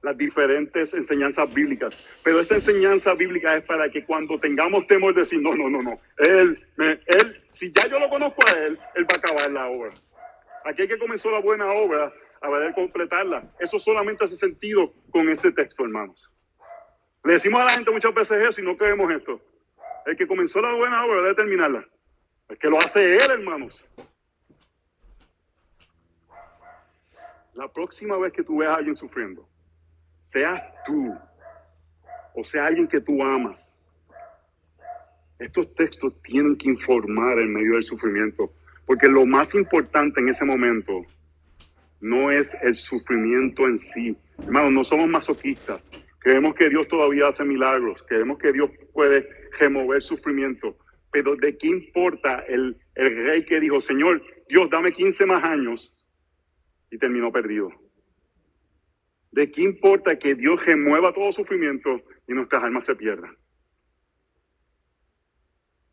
[0.02, 1.96] las diferentes enseñanzas bíblicas.
[2.22, 5.78] Pero esta enseñanza bíblica es para que cuando tengamos temor de decir, no, no, no,
[5.78, 9.66] no, él, él, si ya yo lo conozco a él, él va a acabar la
[9.68, 9.94] obra.
[10.66, 13.44] Hay que comenzó la buena obra a ver completarla.
[13.60, 16.28] Eso solamente hace sentido con este texto, hermanos.
[17.22, 19.40] Le decimos a la gente muchas veces eso y no creemos esto.
[20.06, 21.86] El que comenzó la buena obra debe terminarla.
[22.48, 23.84] El que lo hace él, hermanos.
[27.54, 29.48] La próxima vez que tú veas a alguien sufriendo,
[30.32, 31.16] seas tú
[32.34, 33.68] o sea alguien que tú amas,
[35.38, 38.52] estos textos tienen que informar en medio del sufrimiento,
[38.86, 41.04] porque lo más importante en ese momento
[42.00, 44.16] no es el sufrimiento en sí.
[44.38, 45.82] Hermanos, no somos masoquistas.
[46.18, 50.76] Creemos que Dios todavía hace milagros, creemos que Dios puede remover sufrimiento,
[51.12, 55.92] pero ¿de qué importa el, el rey que dijo, Señor, Dios, dame 15 más años
[56.90, 57.70] y terminó perdido.
[59.32, 63.36] ¿De qué importa que Dios remueva todo sufrimiento y nuestras almas se pierdan?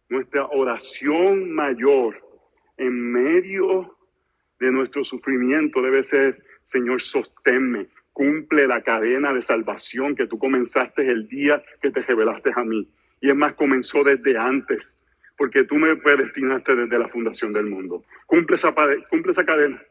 [0.09, 2.22] Nuestra oración mayor
[2.83, 3.97] en medio
[4.59, 11.09] de nuestro sufrimiento debe ser, Señor, sosténme, cumple la cadena de salvación que tú comenzaste
[11.09, 12.89] el día que te revelaste a mí.
[13.21, 14.93] Y es más, comenzó desde antes,
[15.37, 18.03] porque tú me predestinaste desde la fundación del mundo.
[18.25, 18.75] Cumple esa,
[19.09, 19.81] cumple esa cadena.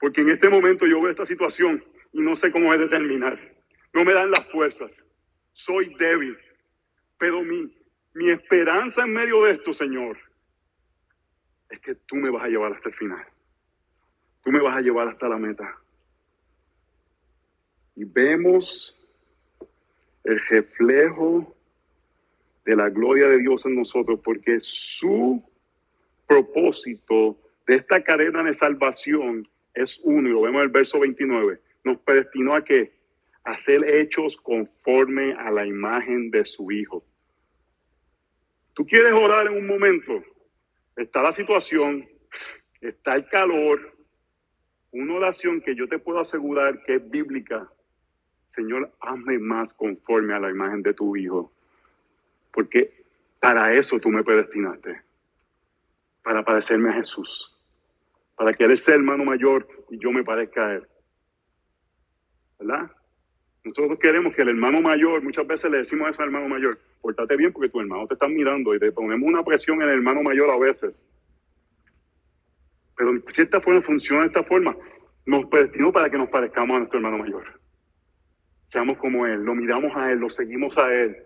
[0.00, 3.38] Porque en este momento yo veo esta situación y no sé cómo es de terminar.
[3.92, 4.90] No me dan las fuerzas.
[5.52, 6.38] Soy débil.
[7.18, 7.72] Pero mi,
[8.14, 10.16] mi esperanza en medio de esto, Señor,
[11.72, 13.24] es que tú me vas a llevar hasta el final.
[14.44, 15.74] Tú me vas a llevar hasta la meta.
[17.96, 18.96] Y vemos
[20.24, 21.56] el reflejo
[22.66, 25.42] de la gloria de Dios en nosotros, porque su
[26.26, 31.98] propósito de esta cadena de salvación es uno, lo vemos en el verso 29, nos
[32.00, 32.92] predestinó a que
[33.44, 37.02] a ser hechos conforme a la imagen de su Hijo.
[38.74, 40.22] Tú quieres orar en un momento,
[40.96, 42.08] está la situación,
[42.80, 43.94] está el calor,
[44.92, 47.68] una oración que yo te puedo asegurar que es bíblica.
[48.54, 51.52] Señor, hazme más conforme a la imagen de tu Hijo,
[52.52, 53.04] porque
[53.40, 55.00] para eso tú me predestinaste,
[56.22, 57.52] para parecerme a Jesús
[58.42, 60.88] para que Él sea hermano mayor y yo me parezca a Él.
[62.58, 62.90] ¿Verdad?
[63.64, 67.36] Nosotros queremos que el hermano mayor, muchas veces le decimos eso al hermano mayor, pórtate
[67.36, 70.22] bien porque tu hermano te está mirando y te ponemos una presión en el hermano
[70.22, 71.04] mayor a veces.
[72.96, 74.76] Pero si esta forma funciona de esta forma,
[75.26, 77.60] nos predestinó para que nos parezcamos a nuestro hermano mayor.
[78.72, 81.16] Seamos como Él, lo miramos a Él, lo seguimos a Él,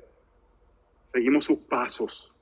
[1.13, 2.33] seguimos sus pasos.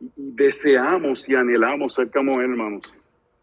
[0.00, 2.92] y deseamos y anhelamos ser como hermanos.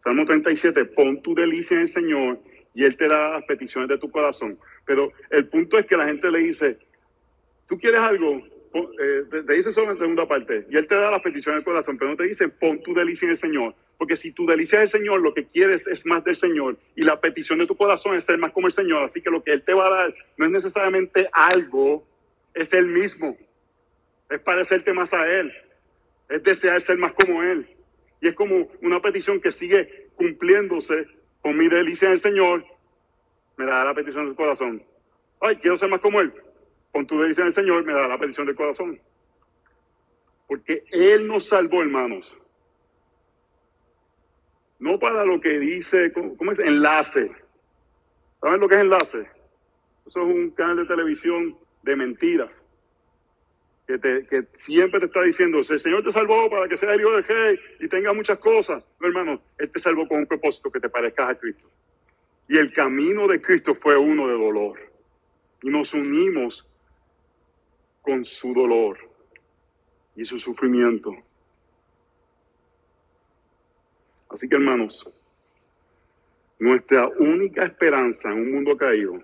[0.03, 2.39] Salmo 37, pon tu delicia en el Señor
[2.75, 4.59] y Él te da las peticiones de tu corazón.
[4.85, 6.77] Pero el punto es que la gente le dice,
[7.67, 11.21] tú quieres algo, eh, te, dice solo en segunda parte, y Él te da las
[11.21, 13.73] peticiones del corazón, pero no te dice, pon tu delicia en el Señor.
[13.97, 16.77] Porque si tu delicia es el Señor, lo que quieres es más del Señor.
[16.97, 19.03] Y la petición de tu corazón es ser más como el Señor.
[19.05, 22.05] Así que lo que Él te va a dar no es necesariamente algo,
[22.53, 23.37] es Él mismo.
[24.29, 25.53] Es parecerte más a Él.
[26.27, 27.69] Es desear ser más como Él.
[28.19, 31.07] Y es como una petición que sigue cumpliéndose
[31.45, 32.65] con mi delicia en el Señor.
[33.57, 34.81] Me da la petición del corazón.
[35.39, 36.33] Ay, quiero ser más como Él.
[36.91, 38.99] Con tu delicia en el Señor me da la petición del corazón.
[40.47, 42.35] Porque Él nos salvó, hermanos
[44.79, 46.59] no para lo que dice, ¿cómo, es?
[46.59, 47.31] Enlace.
[48.41, 49.29] ¿Saben lo que es enlace?
[50.05, 52.51] Eso es un canal de televisión de mentiras.
[53.87, 57.11] Que, te, que siempre te está diciendo, el Señor te salvó para que sea hijo
[57.11, 58.83] de rey y tenga muchas cosas.
[58.99, 61.69] No, hermano, Él te salvó con un propósito que te parezcas a Cristo.
[62.47, 64.79] Y el camino de Cristo fue uno de dolor.
[65.61, 66.67] Y nos unimos
[68.01, 68.97] con su dolor
[70.15, 71.15] y su sufrimiento.
[74.29, 75.07] Así que hermanos,
[76.59, 79.19] nuestra única esperanza en un mundo caído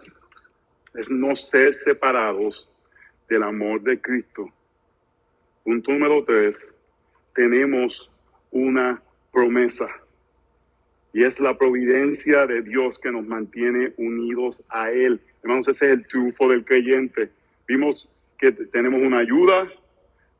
[0.95, 2.71] es no ser separados
[3.32, 4.52] del amor de Cristo.
[5.64, 6.62] Punto número tres,
[7.34, 8.12] tenemos
[8.52, 9.02] una
[9.32, 9.88] promesa
[11.14, 15.22] y es la providencia de Dios que nos mantiene unidos a Él.
[15.44, 17.30] Hermanos, ese es el triunfo del creyente.
[17.68, 19.72] Vimos que tenemos una ayuda,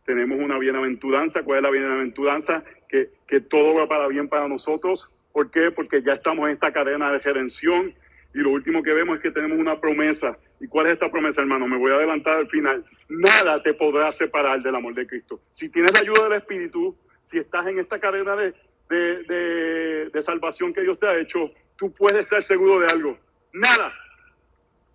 [0.06, 1.44] tenemos una bienaventuranza.
[1.44, 2.64] ¿Cuál es la bienaventuranza?
[2.90, 5.10] Que, que todo va para bien para nosotros.
[5.32, 5.72] ¿Por qué?
[5.72, 7.94] Porque ya estamos en esta cadena de redención
[8.34, 10.38] y lo último que vemos es que tenemos una promesa.
[10.62, 11.68] ¿Y cuál es esta promesa, hermano?
[11.68, 12.86] Me voy a adelantar al final.
[13.10, 15.42] Nada te podrá separar del amor de Cristo.
[15.54, 16.96] Si tienes la ayuda del Espíritu,
[17.26, 18.54] si estás en esta cadena de,
[18.90, 23.18] de, de, salvación que Dios te ha hecho, tú puedes estar seguro de algo.
[23.52, 23.92] Nada.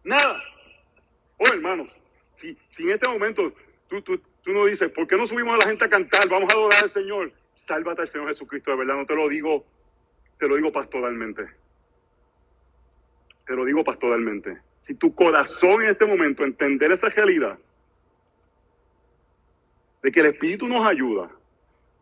[0.04, 0.40] Nada.
[1.36, 1.94] Oh, hermanos,
[2.36, 3.52] si, si en este momento
[3.88, 6.28] tú, tú, Tú no dices, ¿por qué no subimos a la gente a cantar?
[6.28, 7.32] Vamos a adorar al Señor.
[7.66, 8.94] Sálvate al Señor Jesucristo, de verdad.
[8.94, 9.66] No te lo digo,
[10.38, 11.48] te lo digo pastoralmente.
[13.44, 14.56] Te lo digo pastoralmente.
[14.86, 17.58] Si tu corazón en este momento entender esa realidad
[20.02, 21.28] de que el Espíritu nos ayuda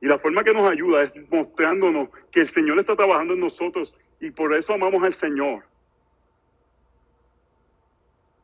[0.02, 3.94] y la forma que nos ayuda es mostrándonos que el Señor está trabajando en nosotros
[4.20, 5.64] y por eso amamos al Señor.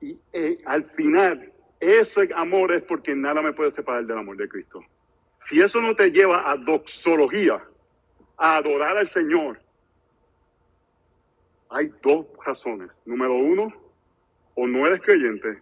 [0.01, 4.49] Y eh, al final ese amor es porque nada me puede separar del amor de
[4.49, 4.82] Cristo.
[5.45, 7.62] Si eso no te lleva a doxología,
[8.38, 9.61] a adorar al Señor,
[11.68, 12.91] hay dos razones.
[13.05, 13.72] Número uno,
[14.80, 15.58] no eres creyente,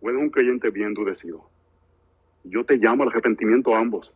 [0.00, 1.48] o eres un creyente bien endurecido.
[2.44, 4.12] Yo te llamo al arrepentimiento a ambos.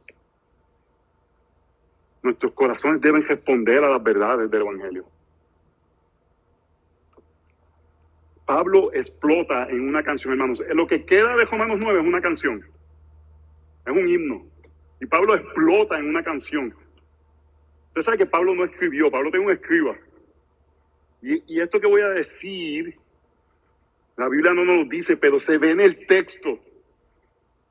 [2.22, 5.06] Nuestros corazones deben responder a las verdades del Evangelio.
[8.44, 10.62] Pablo explota en una canción, hermanos.
[10.74, 12.64] Lo que queda de Romanos 9 es una canción.
[13.86, 14.46] Es un himno.
[15.00, 16.74] Y Pablo explota en una canción.
[17.88, 19.96] Usted sabe que Pablo no escribió, Pablo tiene un escriba.
[21.20, 22.96] Y, esto que voy a decir,
[24.18, 26.58] la Biblia no nos dice, pero se ve en el texto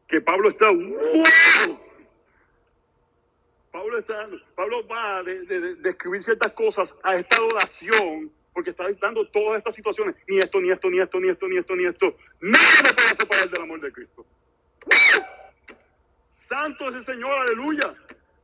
[0.07, 0.67] que Pablo está.
[3.69, 9.27] Pablo, está, Pablo va de, de, escribir ciertas cosas a esta oración porque está dando
[9.27, 10.15] todas estas situaciones.
[10.25, 12.17] Ni esto, ni esto, ni esto, ni esto, ni esto, ni esto.
[12.39, 14.25] Nada me puede separar del amor de Cristo.
[16.47, 17.93] Santo es el Señor, aleluya.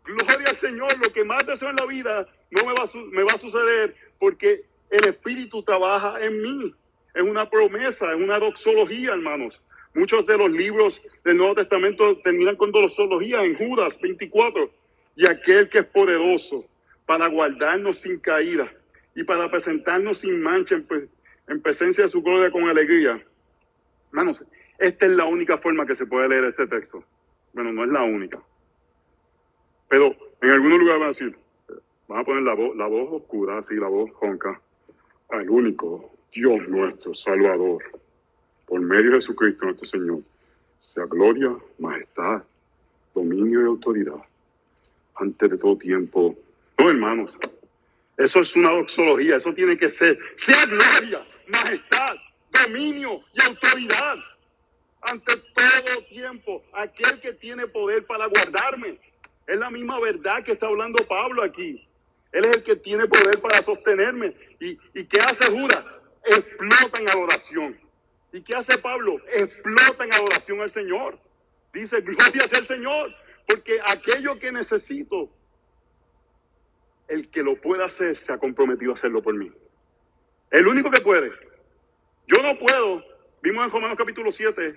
[0.04, 0.92] Gloria al Señor.
[1.02, 3.96] Lo que más deseo en la vida no me va, a, me va a suceder
[4.20, 6.76] porque el Espíritu trabaja en mí.
[7.14, 9.62] Es una promesa, es una doxología, hermanos.
[9.94, 14.72] Muchos de los libros del Nuevo Testamento terminan con doxología en Judas 24.
[15.16, 16.66] Y aquel que es poderoso
[17.06, 18.72] para guardarnos sin caída
[19.14, 20.82] y para presentarnos sin mancha
[21.48, 23.24] en, presencia de su gloria con alegría.
[24.08, 24.44] Hermanos,
[24.80, 27.04] esta es la única forma que se puede leer este texto.
[27.54, 28.42] Bueno, no es la única.
[29.88, 31.38] Pero en algunos lugares van a decir,
[32.08, 34.60] van a poner la voz, la voz oscura, así la voz ronca,
[35.30, 37.84] al único Dios nuestro, Salvador,
[38.66, 40.20] por medio de Jesucristo nuestro Señor,
[40.94, 42.44] sea gloria, majestad,
[43.14, 44.22] dominio y autoridad,
[45.16, 46.36] antes de todo tiempo.
[46.78, 47.38] No, hermanos,
[48.18, 50.18] eso es una doxología, eso tiene que ser.
[50.38, 52.16] Sea gloria, majestad,
[52.52, 54.18] dominio y autoridad
[55.02, 56.64] ante todo tiempo.
[56.74, 58.98] Aquel que tiene poder para guardarme.
[59.46, 61.86] Es la misma verdad que está hablando Pablo aquí.
[62.32, 64.34] Él es el que tiene poder para sostenerme.
[64.60, 65.84] ¿Y, y qué hace Judas?
[66.26, 67.80] Explota en adoración.
[68.32, 69.18] ¿Y qué hace Pablo?
[69.32, 71.20] Explota en adoración al Señor.
[71.74, 73.14] Dice, gloria el Señor,
[73.48, 75.30] porque aquello que necesito
[77.08, 79.52] el que lo pueda hacer se ha comprometido a hacerlo por mí.
[80.52, 81.32] El único que puede.
[82.28, 83.04] Yo no puedo.
[83.42, 84.76] Vimos en Romanos capítulo 7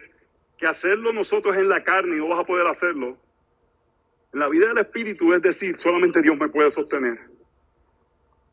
[0.58, 3.18] que hacerlo nosotros en la carne no vas a poder hacerlo.
[4.32, 7.18] En la vida del Espíritu es decir, solamente Dios me puede sostener.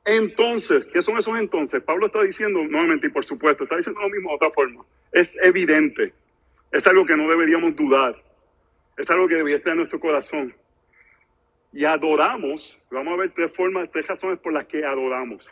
[0.05, 1.81] Entonces, ¿qué son esos entonces?
[1.81, 4.83] Pablo está diciendo, nuevamente, y por supuesto, está diciendo lo mismo de otra forma.
[5.11, 6.13] Es evidente.
[6.71, 8.21] Es algo que no deberíamos dudar.
[8.97, 10.53] Es algo que debería estar en nuestro corazón.
[11.71, 15.47] Y adoramos, vamos a ver tres formas, tres razones por las que adoramos.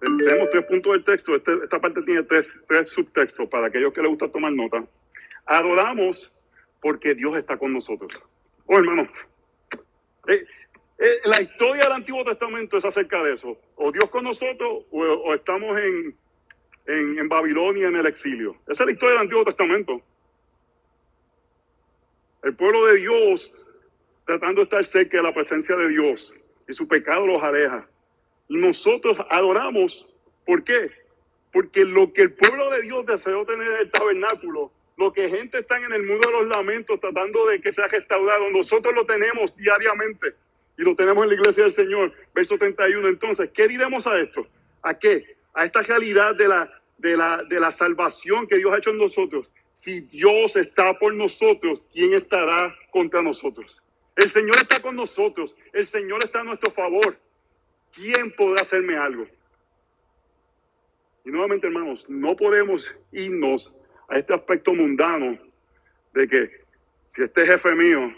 [0.00, 1.34] Tenemos tres puntos del texto.
[1.34, 4.84] Este, esta parte tiene tres, tres subtextos para aquellos que les gusta tomar nota.
[5.46, 6.32] Adoramos
[6.80, 8.20] porque Dios está con nosotros.
[8.66, 9.08] Oh, hermanos,
[10.28, 10.44] eh,
[10.98, 13.56] eh, la historia del Antiguo Testamento es acerca de eso.
[13.76, 16.16] O Dios con nosotros o, estamos en,
[16.86, 18.56] en, Babilonia en el exilio.
[18.66, 20.02] Esa es la historia del Antiguo Testamento.
[22.42, 23.54] El pueblo de Dios
[24.26, 26.34] tratando de estar cerca de la presencia de Dios
[26.68, 27.88] y su pecado los aleja.
[28.48, 30.06] Nosotros adoramos.
[30.44, 30.90] ¿Por qué?
[31.52, 35.58] Porque lo que el pueblo de Dios deseó tener en el tabernáculo, lo que gente
[35.58, 39.54] está en el mundo de los lamentos tratando de que sea restaurado, nosotros lo tenemos
[39.56, 40.34] diariamente
[40.78, 42.12] y lo tenemos en la iglesia del Señor.
[42.32, 43.08] Verso 31.
[43.08, 44.46] Entonces, ¿qué diremos a esto?
[44.82, 45.36] ¿A qué?
[45.52, 48.98] A esta realidad de la, de la, de la salvación que Dios ha hecho en
[48.98, 49.50] nosotros.
[49.74, 53.82] Si Dios está por nosotros, ¿quién estará contra nosotros?
[54.14, 55.56] El Señor está con nosotros.
[55.72, 57.18] El Señor está a nuestro favor.
[57.92, 59.26] ¿Quién podrá hacerme algo?
[61.24, 63.74] Y nuevamente, hermanos, no podemos irnos
[64.08, 65.38] a este aspecto mundano
[66.14, 66.50] de que
[67.16, 68.12] si este jefe mío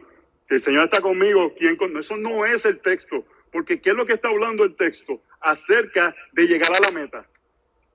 [0.50, 1.96] si el Señor está conmigo, ¿quién con...
[1.96, 5.22] Eso no es el texto, porque ¿qué es lo que está hablando el texto?
[5.40, 7.24] Acerca de llegar a la meta.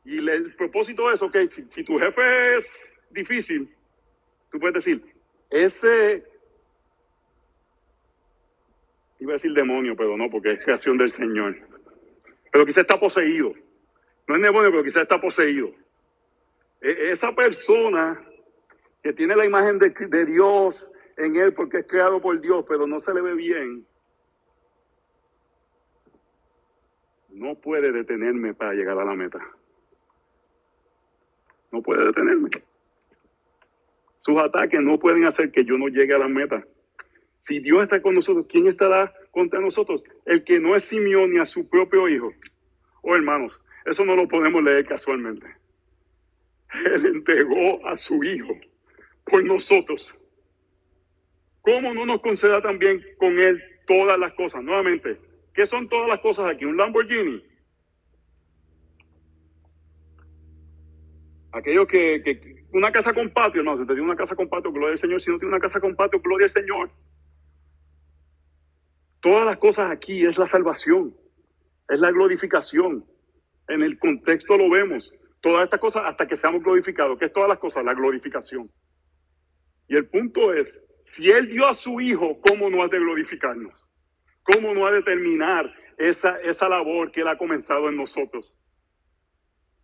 [0.06, 2.66] Y el propósito es, ok, si, si tu jefe es
[3.10, 3.76] difícil,
[4.53, 5.03] tú puedes decir,
[5.49, 6.24] ese,
[9.20, 11.58] iba a decir demonio, pero no, porque es creación del Señor.
[12.53, 13.53] Pero quizá está poseído.
[14.30, 15.74] No es demonio, pero quizá está poseído.
[16.80, 18.26] E, esa persona
[19.03, 22.99] que tiene la imagen de Dios en él porque es creado por Dios, pero no
[22.99, 23.86] se le ve bien,
[27.36, 29.39] no puede detenerme para llegar a la meta.
[31.72, 32.49] No puede detenerme.
[34.20, 36.66] Sus ataques no pueden hacer que yo no llegue a la meta.
[37.45, 40.03] Si Dios está con nosotros, ¿quién estará contra nosotros?
[40.26, 42.32] El que no es Simeón ni a su propio hijo.
[43.01, 45.45] Oh, hermanos, eso no lo podemos leer casualmente.
[46.86, 48.57] Él entregó a su hijo
[49.26, 50.13] por nosotros.
[51.66, 54.63] ¿Cómo no nos conceda también con Él todas las cosas?
[54.63, 55.20] Nuevamente,
[55.53, 56.63] ¿qué son todas las cosas aquí?
[56.63, 57.43] ¿Un Lamborghini?
[61.51, 64.93] Aquello que, una casa con patio, no, si te tiene una casa con patio, gloria
[64.93, 65.22] al Señor.
[65.22, 66.91] Si no tiene una casa con patio, gloria al Señor.
[69.22, 71.18] Todas las cosas aquí es la salvación,
[71.89, 73.05] es la glorificación.
[73.70, 75.11] En el contexto lo vemos.
[75.41, 77.18] Todas estas cosas hasta que seamos glorificados.
[77.18, 77.84] ¿Qué es todas las cosas?
[77.84, 78.70] La glorificación.
[79.88, 83.86] Y el punto es si Él dio a su Hijo, ¿cómo no ha de glorificarnos?
[84.43, 88.56] ¿Cómo no ha de terminar esa, esa labor que Él ha comenzado en nosotros?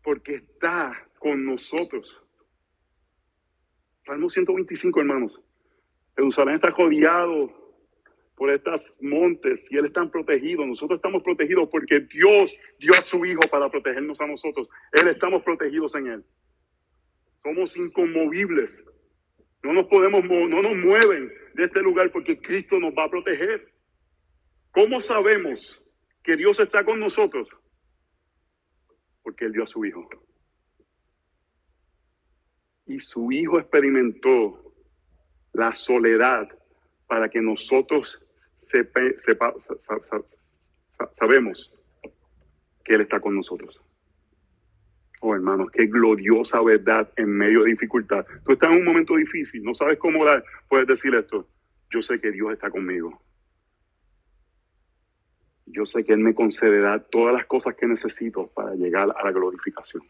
[0.03, 2.22] Porque está con nosotros.
[4.05, 5.39] Salmo 125, hermanos.
[6.15, 7.61] Jerusalén está rodeado
[8.36, 10.65] por estos montes y Él está protegido.
[10.65, 14.67] Nosotros estamos protegidos porque Dios dio a su Hijo para protegernos a nosotros.
[14.91, 16.26] Él estamos protegidos en Él.
[17.43, 18.84] Somos inconmovibles.
[19.64, 23.72] No nos podemos, no nos mueven de este lugar porque Cristo nos va a proteger.
[24.72, 25.82] ¿Cómo sabemos
[26.24, 27.47] que Dios está con nosotros?
[29.22, 30.09] Porque Él dio a su Hijo.
[32.88, 34.74] Y su Hijo experimentó
[35.53, 36.47] la soledad
[37.07, 38.20] para que nosotros
[38.57, 39.53] sepa,
[41.20, 41.72] sabemos
[42.84, 43.82] que Él está con nosotros.
[45.24, 48.26] Oh, hermanos, qué gloriosa verdad en medio de dificultad.
[48.43, 51.47] Tú estás en un momento difícil, no sabes cómo dar, puedes decir esto.
[51.91, 53.22] Yo sé que Dios está conmigo.
[55.67, 59.32] Yo sé que Él me concederá todas las cosas que necesito para llegar a la
[59.32, 60.01] glorificación.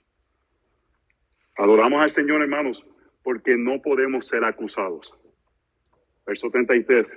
[1.58, 2.86] Adoramos al Señor, hermanos,
[3.22, 5.14] porque no podemos ser acusados.
[6.26, 7.12] Verso 33.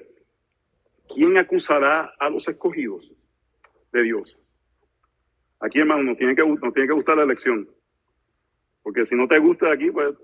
[1.14, 3.12] ¿Quién acusará a los escogidos
[3.92, 4.36] de Dios?
[5.60, 7.68] Aquí, hermanos, nos tiene que, nos tiene que gustar la elección.
[8.84, 10.14] Porque si no te gusta aquí, pues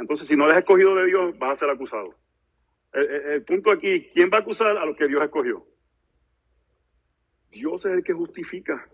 [0.00, 2.14] entonces si no eres escogido de Dios, vas a ser acusado.
[2.92, 5.64] El, punto aquí, ¿quién va a acusar a los que Dios escogió?
[7.50, 8.86] Dios es el que justifica.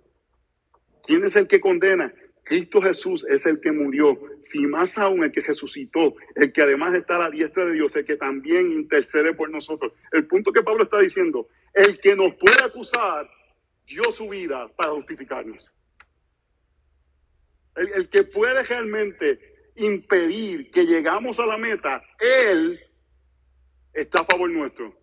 [1.05, 2.13] ¿Quién es el que condena?
[2.45, 6.95] Cristo Jesús es el que murió, si más aún el que resucitó, el que además
[6.95, 9.93] está a la diestra de Dios, el que también intercede por nosotros.
[10.13, 13.29] El punto que Pablo está diciendo, el que nos puede acusar
[13.87, 15.71] dio su vida para justificarnos.
[17.79, 22.81] El, que puede realmente impedir que llegamos a la meta, Él
[23.93, 24.95] está a favor nuestro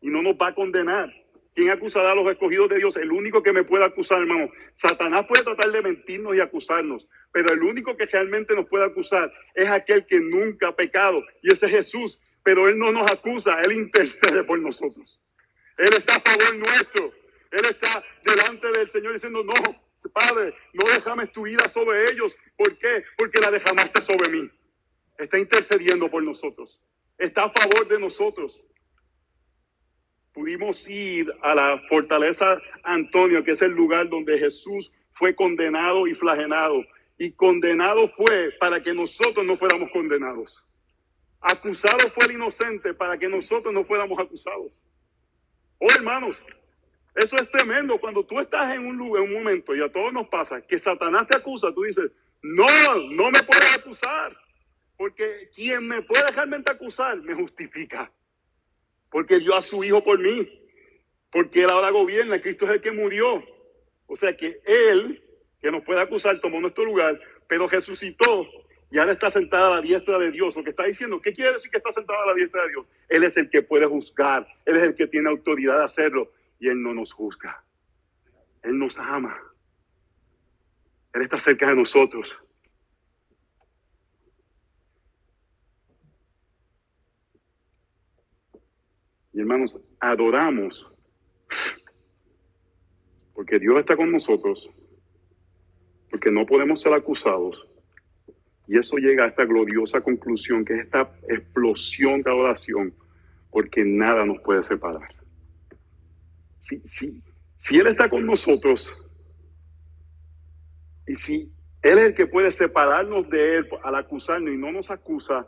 [0.00, 1.12] y no nos va a condenar.
[1.54, 2.96] ¿Quién acusará a los escogidos de Dios?
[2.96, 4.50] El único que me puede acusar, hermano.
[4.76, 9.30] Satanás puede tratar de mentirnos y acusarnos, pero el único que realmente nos puede acusar
[9.54, 12.20] es aquel que nunca ha pecado, y ese es Jesús.
[12.42, 15.20] Pero Él no nos acusa, Él intercede por nosotros.
[15.78, 17.12] Él está a favor nuestro.
[17.50, 22.36] Él está delante del Señor diciendo, no, Padre, no dejames tu vida sobre ellos.
[22.56, 23.04] ¿Por qué?
[23.16, 24.50] Porque la derramaste sobre mí.
[25.18, 26.82] Está intercediendo por nosotros.
[27.18, 28.60] Está a favor de nosotros
[30.32, 36.14] pudimos ir a la fortaleza Antonio, que es el lugar donde Jesús fue condenado y
[36.14, 36.82] flagelado.
[37.18, 40.64] Y condenado fue para que nosotros no fuéramos condenados.
[41.40, 44.82] Acusado fue el inocente para que nosotros no fuéramos acusados.
[45.78, 46.42] Oh, hermanos,
[47.14, 47.98] eso es tremendo.
[47.98, 50.78] Cuando tú estás en un lugar, en un momento, y a todos nos pasa, que
[50.78, 52.10] Satanás te acusa, tú dices,
[52.42, 52.66] no,
[53.10, 54.36] no me puedes acusar.
[54.96, 58.10] Porque quien me puede realmente acusar me justifica
[59.12, 60.48] porque dio a su Hijo por mí,
[61.30, 63.44] porque Él ahora gobierna, Cristo es el que murió.
[64.06, 65.22] O sea que Él,
[65.60, 68.48] que nos puede acusar, tomó nuestro lugar, pero resucitó
[68.90, 70.56] y ahora está sentada a la diestra de Dios.
[70.56, 72.86] Lo que está diciendo, ¿qué quiere decir que está sentada a la diestra de Dios?
[73.08, 76.32] Él es el que puede juzgar, Él es el que tiene autoridad de hacerlo
[76.62, 77.64] y Él no nos juzga.
[78.62, 79.36] Él nos ama.
[81.12, 82.32] Él está cerca de nosotros.
[89.32, 90.88] Y hermanos, adoramos
[93.34, 94.70] porque Dios está con nosotros,
[96.10, 97.66] porque no podemos ser acusados.
[98.68, 102.94] Y eso llega a esta gloriosa conclusión, que es esta explosión de adoración,
[103.50, 105.21] porque nada nos puede separar.
[106.86, 107.22] Si,
[107.78, 108.92] Él está con nosotros,
[111.06, 111.52] y si
[111.82, 115.46] Él es el que puede separarnos de Él al acusarnos y no nos acusa,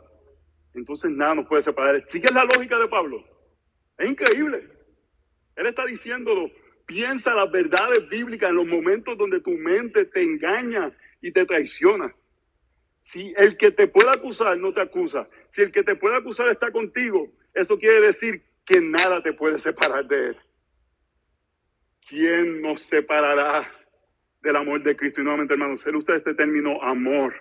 [0.73, 2.03] entonces nada nos puede separar.
[2.07, 3.23] Sigue la lógica de Pablo.
[3.97, 4.67] Es increíble.
[5.55, 6.51] Él está diciéndolo.
[6.85, 12.13] Piensa las verdades bíblicas en los momentos donde tu mente te engaña y te traiciona.
[13.01, 16.47] Si el que te puede acusar no te acusa, si el que te puede acusar
[16.49, 20.37] está contigo, eso quiere decir que nada te puede separar de él.
[22.07, 23.71] ¿Quién nos separará
[24.41, 25.21] del amor de Cristo?
[25.21, 27.33] Y nuevamente, hermanos, él usted este término amor.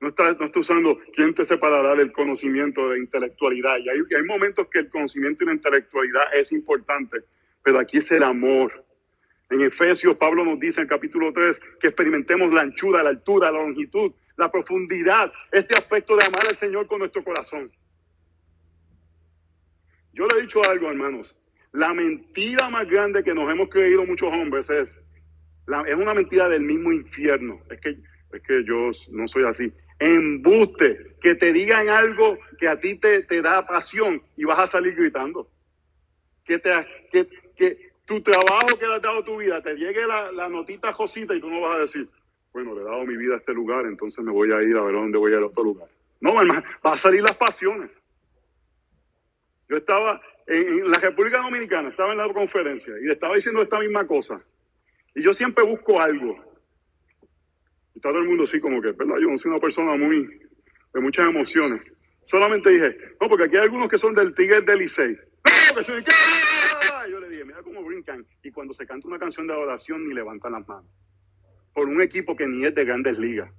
[0.00, 3.78] No está, no está usando quién te separará del conocimiento de intelectualidad.
[3.78, 7.20] Y hay, hay momentos que el conocimiento y la intelectualidad es importante,
[7.62, 8.84] pero aquí es el amor.
[9.48, 13.60] En Efesios, Pablo nos dice en capítulo 3 que experimentemos la anchura, la altura, la
[13.60, 17.70] longitud, la profundidad, este aspecto de amar al Señor con nuestro corazón.
[20.12, 21.34] Yo le he dicho algo, hermanos.
[21.74, 24.90] La mentira más grande que nos hemos creído muchos hombres es,
[25.86, 27.60] es una mentira del mismo infierno.
[27.70, 27.90] Es que,
[28.32, 33.22] es que yo no soy así embuste, que te digan algo que a ti te,
[33.22, 35.48] te da pasión y vas a salir gritando.
[36.44, 36.70] Que, te,
[37.10, 41.34] que, que tu trabajo que has dado tu vida, te llegue la, la notita josita
[41.34, 42.08] y tú no vas a decir,
[42.52, 44.82] bueno, le he dado mi vida a este lugar, entonces me voy a ir a
[44.82, 45.88] ver dónde voy a ir a otro lugar.
[46.20, 47.90] No, hermano, va a salir las pasiones.
[49.68, 53.78] Yo estaba en, la República Dominicana, estaba en la conferencia y le estaba diciendo esta
[53.80, 54.42] misma cosa.
[55.14, 56.36] Y yo siempre busco algo
[57.94, 59.16] y todo el mundo así como que, ¿verdad?
[59.20, 60.40] Yo no soy una persona muy
[60.92, 61.80] de muchas emociones.
[62.24, 65.16] Solamente dije, no, porque aquí hay algunos que son del Tigre del Licey.
[67.10, 68.26] Yo le dije, mira cómo brincan.
[68.42, 70.90] Y cuando se canta una canción de adoración, ni levantan las manos.
[71.74, 73.50] Por un equipo que ni es de grandes ligas.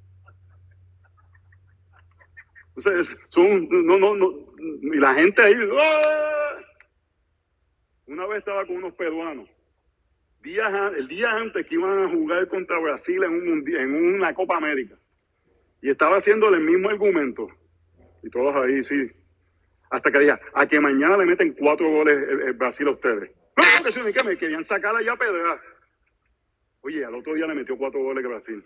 [2.76, 4.30] Entonces, son, no, no, no,
[4.60, 6.58] y la gente ahí, ¡ah!
[8.08, 9.50] Una vez estaba con unos peruanos
[10.46, 14.96] el día antes que iban a jugar contra Brasil en, un, en una Copa América.
[15.82, 17.48] Y estaba haciéndole el mismo argumento.
[18.22, 19.12] Y todos ahí, sí.
[19.90, 23.32] Hasta que dije, a que mañana le meten cuatro goles el, Brasil a ustedes.
[23.58, 25.60] No, que que me querían sacar allá pedra.
[26.82, 28.64] Oye, al otro día le metió cuatro goles Brasil.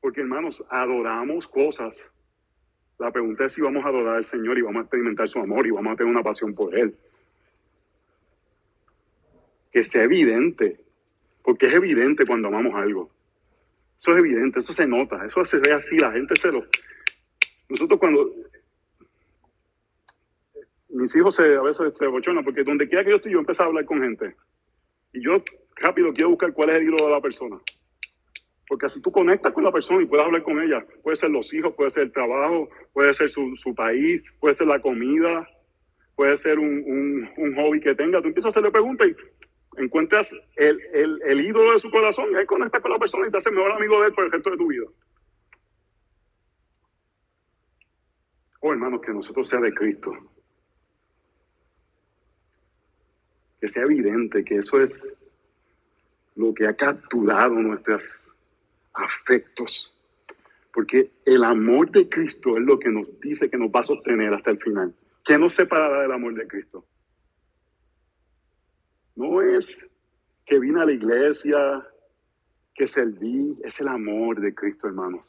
[0.00, 1.96] Porque hermanos, adoramos cosas.
[2.98, 5.66] La pregunta es si vamos a adorar al Señor y vamos a experimentar su amor
[5.66, 6.94] y vamos a tener una pasión por Él
[9.74, 10.80] que sea evidente,
[11.42, 13.10] porque es evidente cuando amamos algo.
[13.98, 16.64] Eso es evidente, eso se nota, eso se ve así, la gente se lo...
[17.68, 18.32] Nosotros cuando...
[20.90, 23.64] Mis hijos se, a veces se bochonan, porque donde quiera que yo estoy, yo empiezo
[23.64, 24.36] a hablar con gente.
[25.12, 25.42] Y yo
[25.74, 27.58] rápido quiero buscar cuál es el hilo de la persona.
[28.74, 30.84] Porque así tú conectas con la persona y puedes hablar con ella.
[31.04, 34.66] Puede ser los hijos, puede ser el trabajo, puede ser su, su país, puede ser
[34.66, 35.48] la comida,
[36.16, 38.20] puede ser un, un, un, hobby que tenga.
[38.20, 42.46] Tú empiezas a hacerle preguntas y encuentras el, el, el ídolo de su corazón, él
[42.46, 44.56] conecta con la persona y te hace mejor amigo de él por el resto de
[44.56, 44.86] tu vida.
[48.58, 50.12] Oh, hermanos, que nosotros sea de Cristo.
[53.60, 55.16] Que sea evidente que eso es
[56.34, 58.33] lo que ha capturado nuestros
[58.94, 59.92] afectos.
[60.72, 64.32] Porque el amor de Cristo es lo que nos dice que nos va a sostener
[64.34, 64.94] hasta el final.
[65.24, 66.84] ¿Qué nos separará del amor de Cristo?
[69.16, 69.78] No es
[70.44, 71.86] que vine a la iglesia,
[72.74, 75.26] que serví, es el amor de Cristo, hermanos.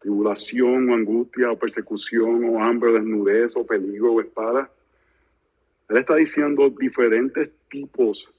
[0.00, 4.70] Tribulación o angustia o persecución o hambre o desnudez o peligro o espada.
[5.88, 8.32] Él está diciendo diferentes tipos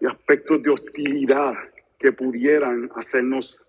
[0.00, 1.54] y aspectos de hostilidad
[1.98, 3.60] que pudieran hacernos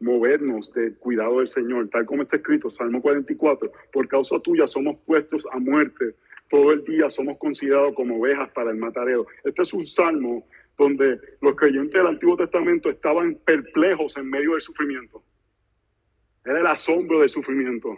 [0.00, 4.96] movernos del cuidado del Señor, tal como está escrito, Salmo 44, por causa tuya somos
[5.04, 6.14] puestos a muerte,
[6.48, 9.26] todo el día somos considerados como ovejas para el matadero.
[9.44, 10.46] Este es un salmo
[10.78, 15.22] donde los creyentes del Antiguo Testamento estaban perplejos en medio del sufrimiento.
[16.44, 17.94] Era el asombro del sufrimiento.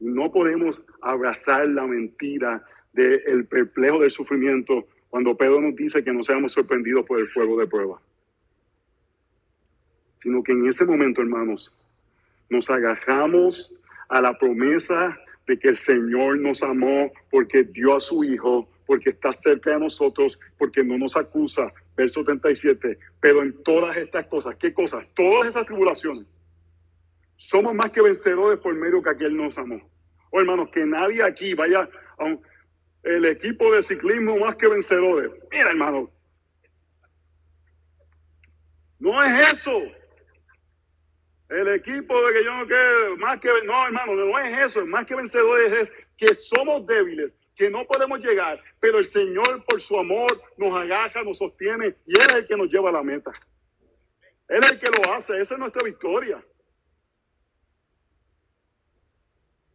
[0.00, 2.62] No podemos abrazar la mentira
[2.96, 7.56] del perplejo del sufrimiento cuando Pedro nos dice que no seamos sorprendidos por el fuego
[7.58, 8.00] de prueba
[10.26, 11.72] sino que en ese momento, hermanos,
[12.50, 13.72] nos agarramos
[14.08, 15.16] a la promesa
[15.46, 19.78] de que el Señor nos amó porque dio a su Hijo, porque está cerca de
[19.78, 21.72] nosotros, porque no nos acusa.
[21.96, 22.98] Verso 37.
[23.20, 25.06] Pero en todas estas cosas, ¿qué cosas?
[25.14, 26.26] Todas esas tribulaciones.
[27.36, 29.80] Somos más que vencedores por medio que aquel nos amó.
[30.32, 31.88] Oh, hermanos, que nadie aquí vaya
[32.18, 32.36] a
[33.06, 35.30] el equipo de ciclismo más que vencedores.
[35.50, 36.10] Mira, hermano.
[38.98, 39.82] No es eso.
[41.48, 45.06] El equipo de que yo no quede más que, no hermano, no es eso, más
[45.06, 49.96] que vencedores es que somos débiles, que no podemos llegar, pero el Señor por su
[49.96, 53.30] amor nos agaja, nos sostiene y Él es el que nos lleva a la meta.
[54.48, 56.44] Él es el que lo hace, esa es nuestra victoria.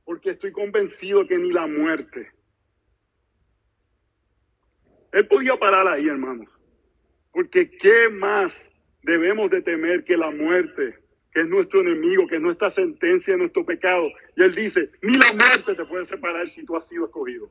[0.04, 2.30] Porque estoy convencido que ni la muerte.
[5.12, 6.54] Él podía parar ahí, hermanos.
[7.32, 8.54] Porque ¿qué más
[9.04, 11.02] debemos de temer que la muerte?
[11.34, 14.10] que es nuestro enemigo, que es nuestra sentencia, nuestro pecado.
[14.36, 17.50] Y él dice, ni la muerte te puede separar si tú has sido escogido.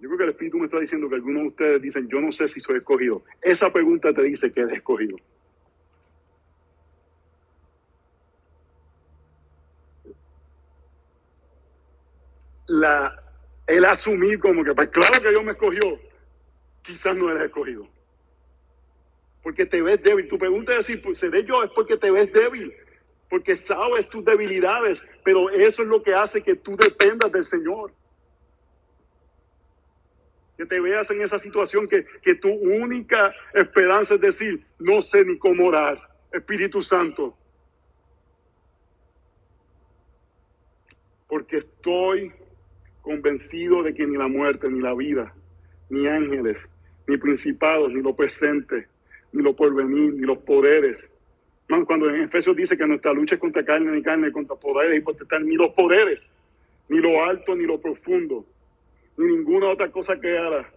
[0.00, 2.32] Yo creo que el Espíritu me está diciendo que algunos de ustedes dicen, yo no
[2.32, 3.24] sé si soy escogido.
[3.40, 5.16] Esa pregunta te dice que eres escogido.
[12.66, 13.22] La,
[13.66, 15.98] el asumir como que, pues claro que Dios me escogió,
[16.82, 17.88] quizás no eres escogido
[19.42, 20.28] porque te ves débil.
[20.28, 22.72] Tu pregunta es si pues, seré yo, es porque te ves débil,
[23.28, 27.92] porque sabes tus debilidades, pero eso es lo que hace que tú dependas del Señor.
[30.56, 35.24] Que te veas en esa situación que, que tu única esperanza es decir, no sé
[35.24, 35.98] ni cómo orar,
[36.32, 37.36] Espíritu Santo.
[41.26, 42.32] Porque estoy
[43.02, 45.34] convencido de que ni la muerte, ni la vida,
[45.90, 46.68] ni ángeles,
[47.06, 48.86] ni principados, ni lo presente,
[49.32, 51.06] ni lo porvenir, ni los poderes.
[51.86, 55.00] cuando en Efesios dice que nuestra lucha es contra carne ni carne, contra poderes y
[55.00, 56.20] potestad, ni los poderes,
[56.88, 58.46] ni lo alto, ni lo profundo,
[59.16, 60.70] ni ninguna otra cosa haga,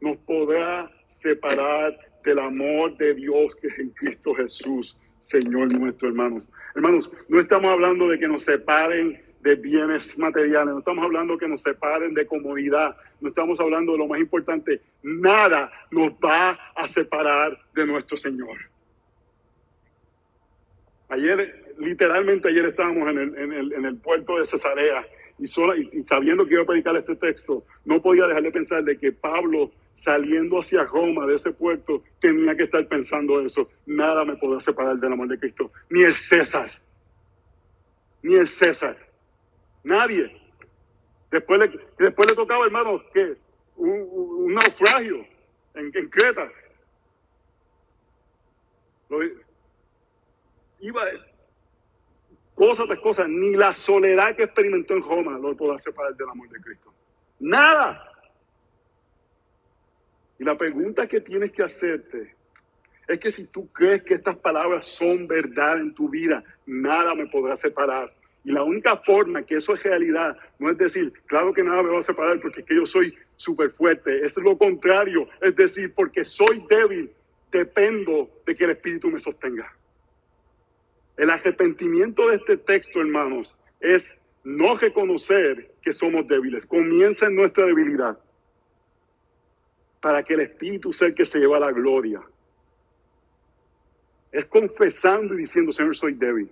[0.00, 6.44] nos podrá separar del amor de Dios que es en Cristo Jesús, Señor nuestro, hermanos.
[6.74, 11.46] Hermanos, no estamos hablando de que nos separen de bienes materiales, no estamos hablando que
[11.46, 16.88] nos separen de comodidad, no estamos hablando de lo más importante, nada nos va a
[16.88, 18.58] separar de nuestro Señor.
[21.10, 25.06] Ayer, literalmente ayer estábamos en el, puerto de Cesarea
[25.38, 28.82] y, sola, y, sabiendo que iba a predicar este texto, no podía dejar de pensar
[28.82, 33.70] de que Pablo saliendo hacia Roma de ese puerto tenía que estar pensando eso.
[33.86, 36.72] Nada me podrá separar del amor de Cristo, ni el César,
[38.24, 39.05] ni el César.
[39.86, 40.36] Nadie.
[41.30, 43.36] Después le, después le tocaba, hermano, que
[43.76, 45.24] un, naufragio
[45.74, 46.50] en, Creta.
[50.80, 51.02] iba
[52.54, 56.48] cosas de cosas, ni la soledad que experimentó en Roma lo podrá separar del amor
[56.48, 56.92] de Cristo.
[57.38, 58.10] Nada.
[60.36, 62.34] Y la pregunta que tienes que hacerte
[63.06, 67.26] es que si tú crees que estas palabras son verdad en tu vida, nada me
[67.26, 68.12] podrá separar
[68.46, 71.90] y la única forma que eso es realidad no es decir, claro que nada me
[71.90, 74.24] va a separar porque es que yo soy súper fuerte.
[74.24, 75.28] Es lo contrario.
[75.40, 77.10] Es decir, porque soy débil,
[77.50, 79.74] dependo de que el Espíritu me sostenga.
[81.16, 86.64] El arrepentimiento de este texto, hermanos, es no reconocer que somos débiles.
[86.66, 88.16] Comienza en nuestra debilidad
[90.00, 92.22] para que el Espíritu sea el que se lleva la gloria.
[94.30, 96.48] Es confesando y diciendo, Señor, soy débil.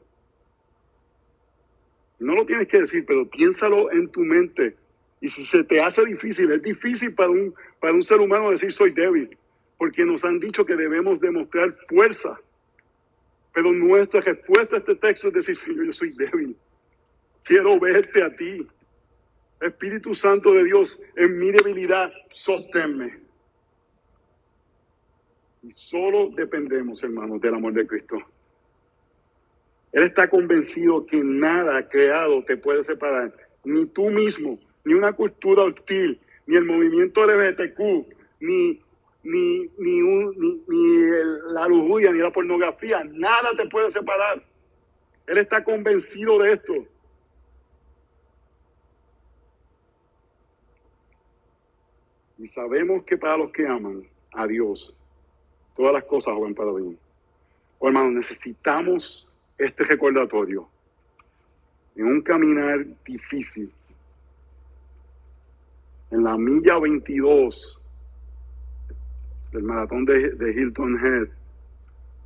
[2.19, 4.77] No lo tienes que decir, pero piénsalo en tu mente.
[5.21, 8.73] Y si se te hace difícil, es difícil para un, para un ser humano decir
[8.73, 9.37] soy débil,
[9.79, 12.39] porque nos han dicho que debemos demostrar fuerza.
[13.53, 16.57] Pero nuestra respuesta a este texto es decir, Señor, yo soy débil.
[17.45, 18.67] Quiero verte a ti.
[19.61, 23.19] Espíritu Santo de Dios, en mi debilidad, sosténme.
[25.63, 28.19] Y solo dependemos, hermanos, del amor de Cristo.
[29.95, 33.33] Él está convencido que nada creado te puede separar,
[33.63, 37.79] ni tú mismo, ni una cultura hostil, ni el movimiento LGBTQ,
[38.41, 38.83] ni,
[39.23, 40.03] ni, ni,
[40.67, 41.11] ni,
[41.53, 44.45] la lujuria, ni la pornografía, nada te puede separar.
[45.29, 46.75] Él está convencido de esto.
[52.39, 54.93] Y sabemos que para los que aman a Dios,
[55.77, 56.99] todas las cosas van para bien.
[57.79, 59.29] Oh, hermanos, necesitamos
[59.59, 60.69] este recordatorio
[61.97, 63.73] en un caminar difícil.
[66.11, 67.81] En la milla 22
[69.53, 71.29] del maratón de, Hilton Head,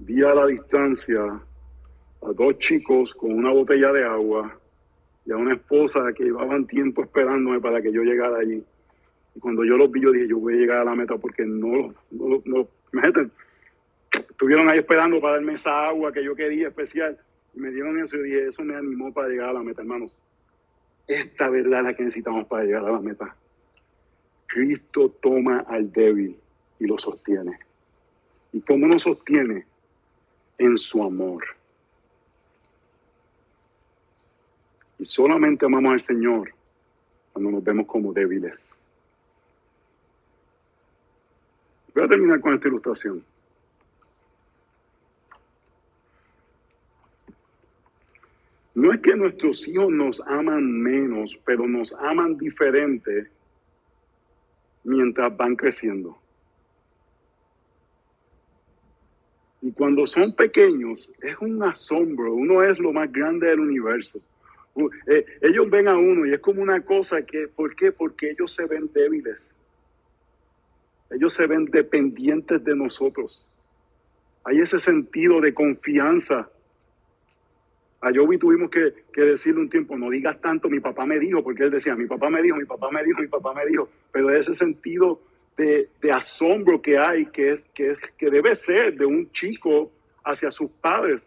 [0.00, 4.58] vi a la distancia a dos chicos con una botella de agua
[5.26, 8.64] y a una esposa que llevaban tiempo esperándome para que yo llegara allí.
[9.34, 11.44] Y cuando yo los vi, yo dije, yo voy a llegar a la meta porque
[11.44, 13.30] no, no, no, imagínate,
[14.12, 17.18] estuvieron ahí esperando para darme esa agua que yo quería especial.
[17.54, 20.16] Y me dieron eso y eso me animó para llegar a la meta, hermanos.
[21.06, 23.34] Esta verdad es la que necesitamos para llegar a la meta.
[24.46, 26.36] Cristo toma al débil
[26.78, 27.58] y lo sostiene.
[28.52, 29.66] ¿Y cómo nos sostiene?
[30.58, 31.44] En su amor.
[34.98, 36.52] Y solamente amamos al Señor
[37.32, 38.58] cuando nos vemos como débiles.
[41.94, 43.24] Voy a terminar con esta ilustración.
[48.78, 53.28] No es que nuestros hijos nos aman menos, pero nos aman diferente
[54.84, 56.16] mientras van creciendo.
[59.62, 62.32] Y cuando son pequeños, es un asombro.
[62.32, 64.20] Uno es lo más grande del universo.
[65.08, 67.90] Eh, ellos ven a uno y es como una cosa que, ¿por qué?
[67.90, 69.38] Porque ellos se ven débiles.
[71.10, 73.50] Ellos se ven dependientes de nosotros.
[74.44, 76.48] Hay ese sentido de confianza.
[78.00, 81.64] A Joby tuvimos que, decirle un tiempo, no digas tanto, mi papá me dijo, porque
[81.64, 84.30] él decía, mi papá me dijo, mi papá me dijo, mi papá me dijo, pero
[84.30, 85.20] ese sentido
[85.56, 89.90] de, asombro que hay, que, es, que, es, que debe ser de un chico
[90.24, 91.22] hacia sus padres,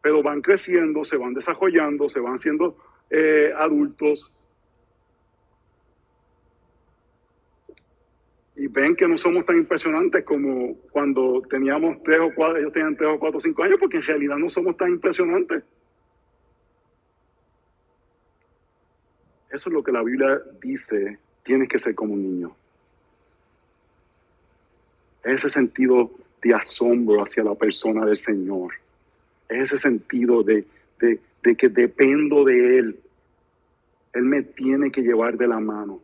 [0.00, 2.78] pero van creciendo, se van desarrollando, se van siendo
[3.10, 4.32] eh, adultos,
[8.56, 12.96] y ven que no somos tan impresionantes como cuando teníamos tres o cuatro, ellos tenían
[12.96, 15.62] tres o cuatro o cinco años, porque en realidad no somos tan impresionantes.
[19.56, 22.54] Eso es lo que la Biblia dice, tienes que ser como un niño.
[25.24, 26.10] ese sentido
[26.42, 28.74] de asombro hacia la persona del Señor.
[29.48, 30.66] ese sentido de,
[30.98, 33.00] de que dependo de Él.
[34.12, 36.00] Él me tiene que llevar de la mano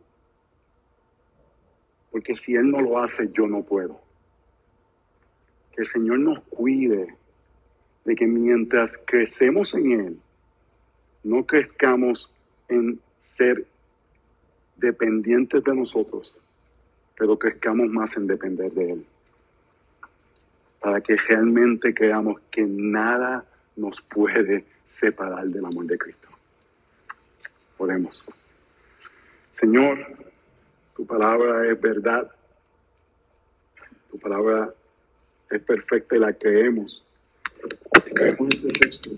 [2.13, 3.99] porque si Él no lo hace, yo no puedo.
[5.75, 7.15] Que el Señor nos cuide
[8.05, 10.19] de que mientras crecemos en Él,
[11.23, 12.31] no crezcamos
[12.67, 12.99] en
[13.35, 13.65] ser
[14.77, 16.37] dependientes de nosotros,
[17.17, 19.05] pero crezcamos más en depender de Él.
[20.79, 26.27] Para que realmente creamos que nada nos puede separar del amor de Cristo.
[27.77, 28.23] Oremos.
[29.59, 29.97] Señor,
[30.95, 32.29] tu palabra es verdad.
[34.11, 34.73] Tu palabra
[35.49, 37.03] es perfecta y la creemos.
[38.13, 39.09] Creemos este texto.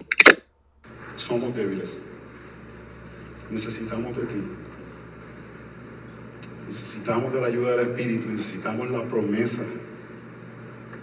[1.17, 2.01] Somos débiles.
[3.51, 4.41] Necesitamos de ti.
[6.67, 8.29] Necesitamos de la ayuda del Espíritu.
[8.29, 9.63] Necesitamos la promesa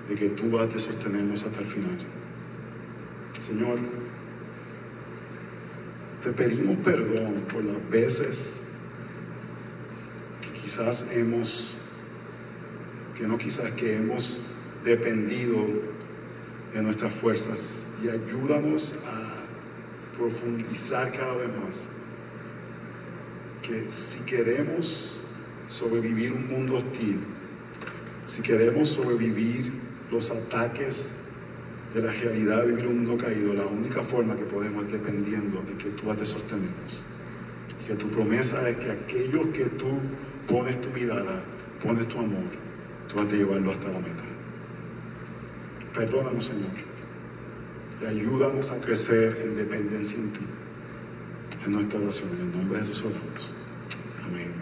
[0.09, 1.99] de que tú vas a sostenernos hasta el final.
[3.41, 3.79] Señor,
[6.23, 8.63] te pedimos perdón por las veces
[10.63, 11.75] quizás hemos,
[13.19, 14.47] que no quizás que hemos
[14.85, 15.67] dependido
[16.73, 21.89] de nuestras fuerzas y ayúdanos a profundizar cada vez más
[23.63, 25.21] que si queremos
[25.69, 27.21] sobrevivir un mundo hostil,
[28.25, 29.73] si queremos sobrevivir
[30.11, 31.23] los ataques
[31.95, 35.63] de la realidad de vivir un mundo caído, la única forma que podemos es dependiendo
[35.63, 37.03] de que tú has de sostenernos.
[37.87, 39.99] Que tu promesa es que aquellos que tú
[40.49, 41.43] pones tu mirada,
[41.83, 42.45] pones tu amor,
[43.09, 44.23] tú has de llevarlo hasta la meta.
[45.95, 46.71] Perdónanos, Señor.
[48.01, 50.41] Y ayúdanos a crecer en dependencia en ti,
[51.65, 52.31] en nuestra oración.
[52.35, 53.55] En el nombre de Jesús oramos.
[54.25, 54.62] Amén.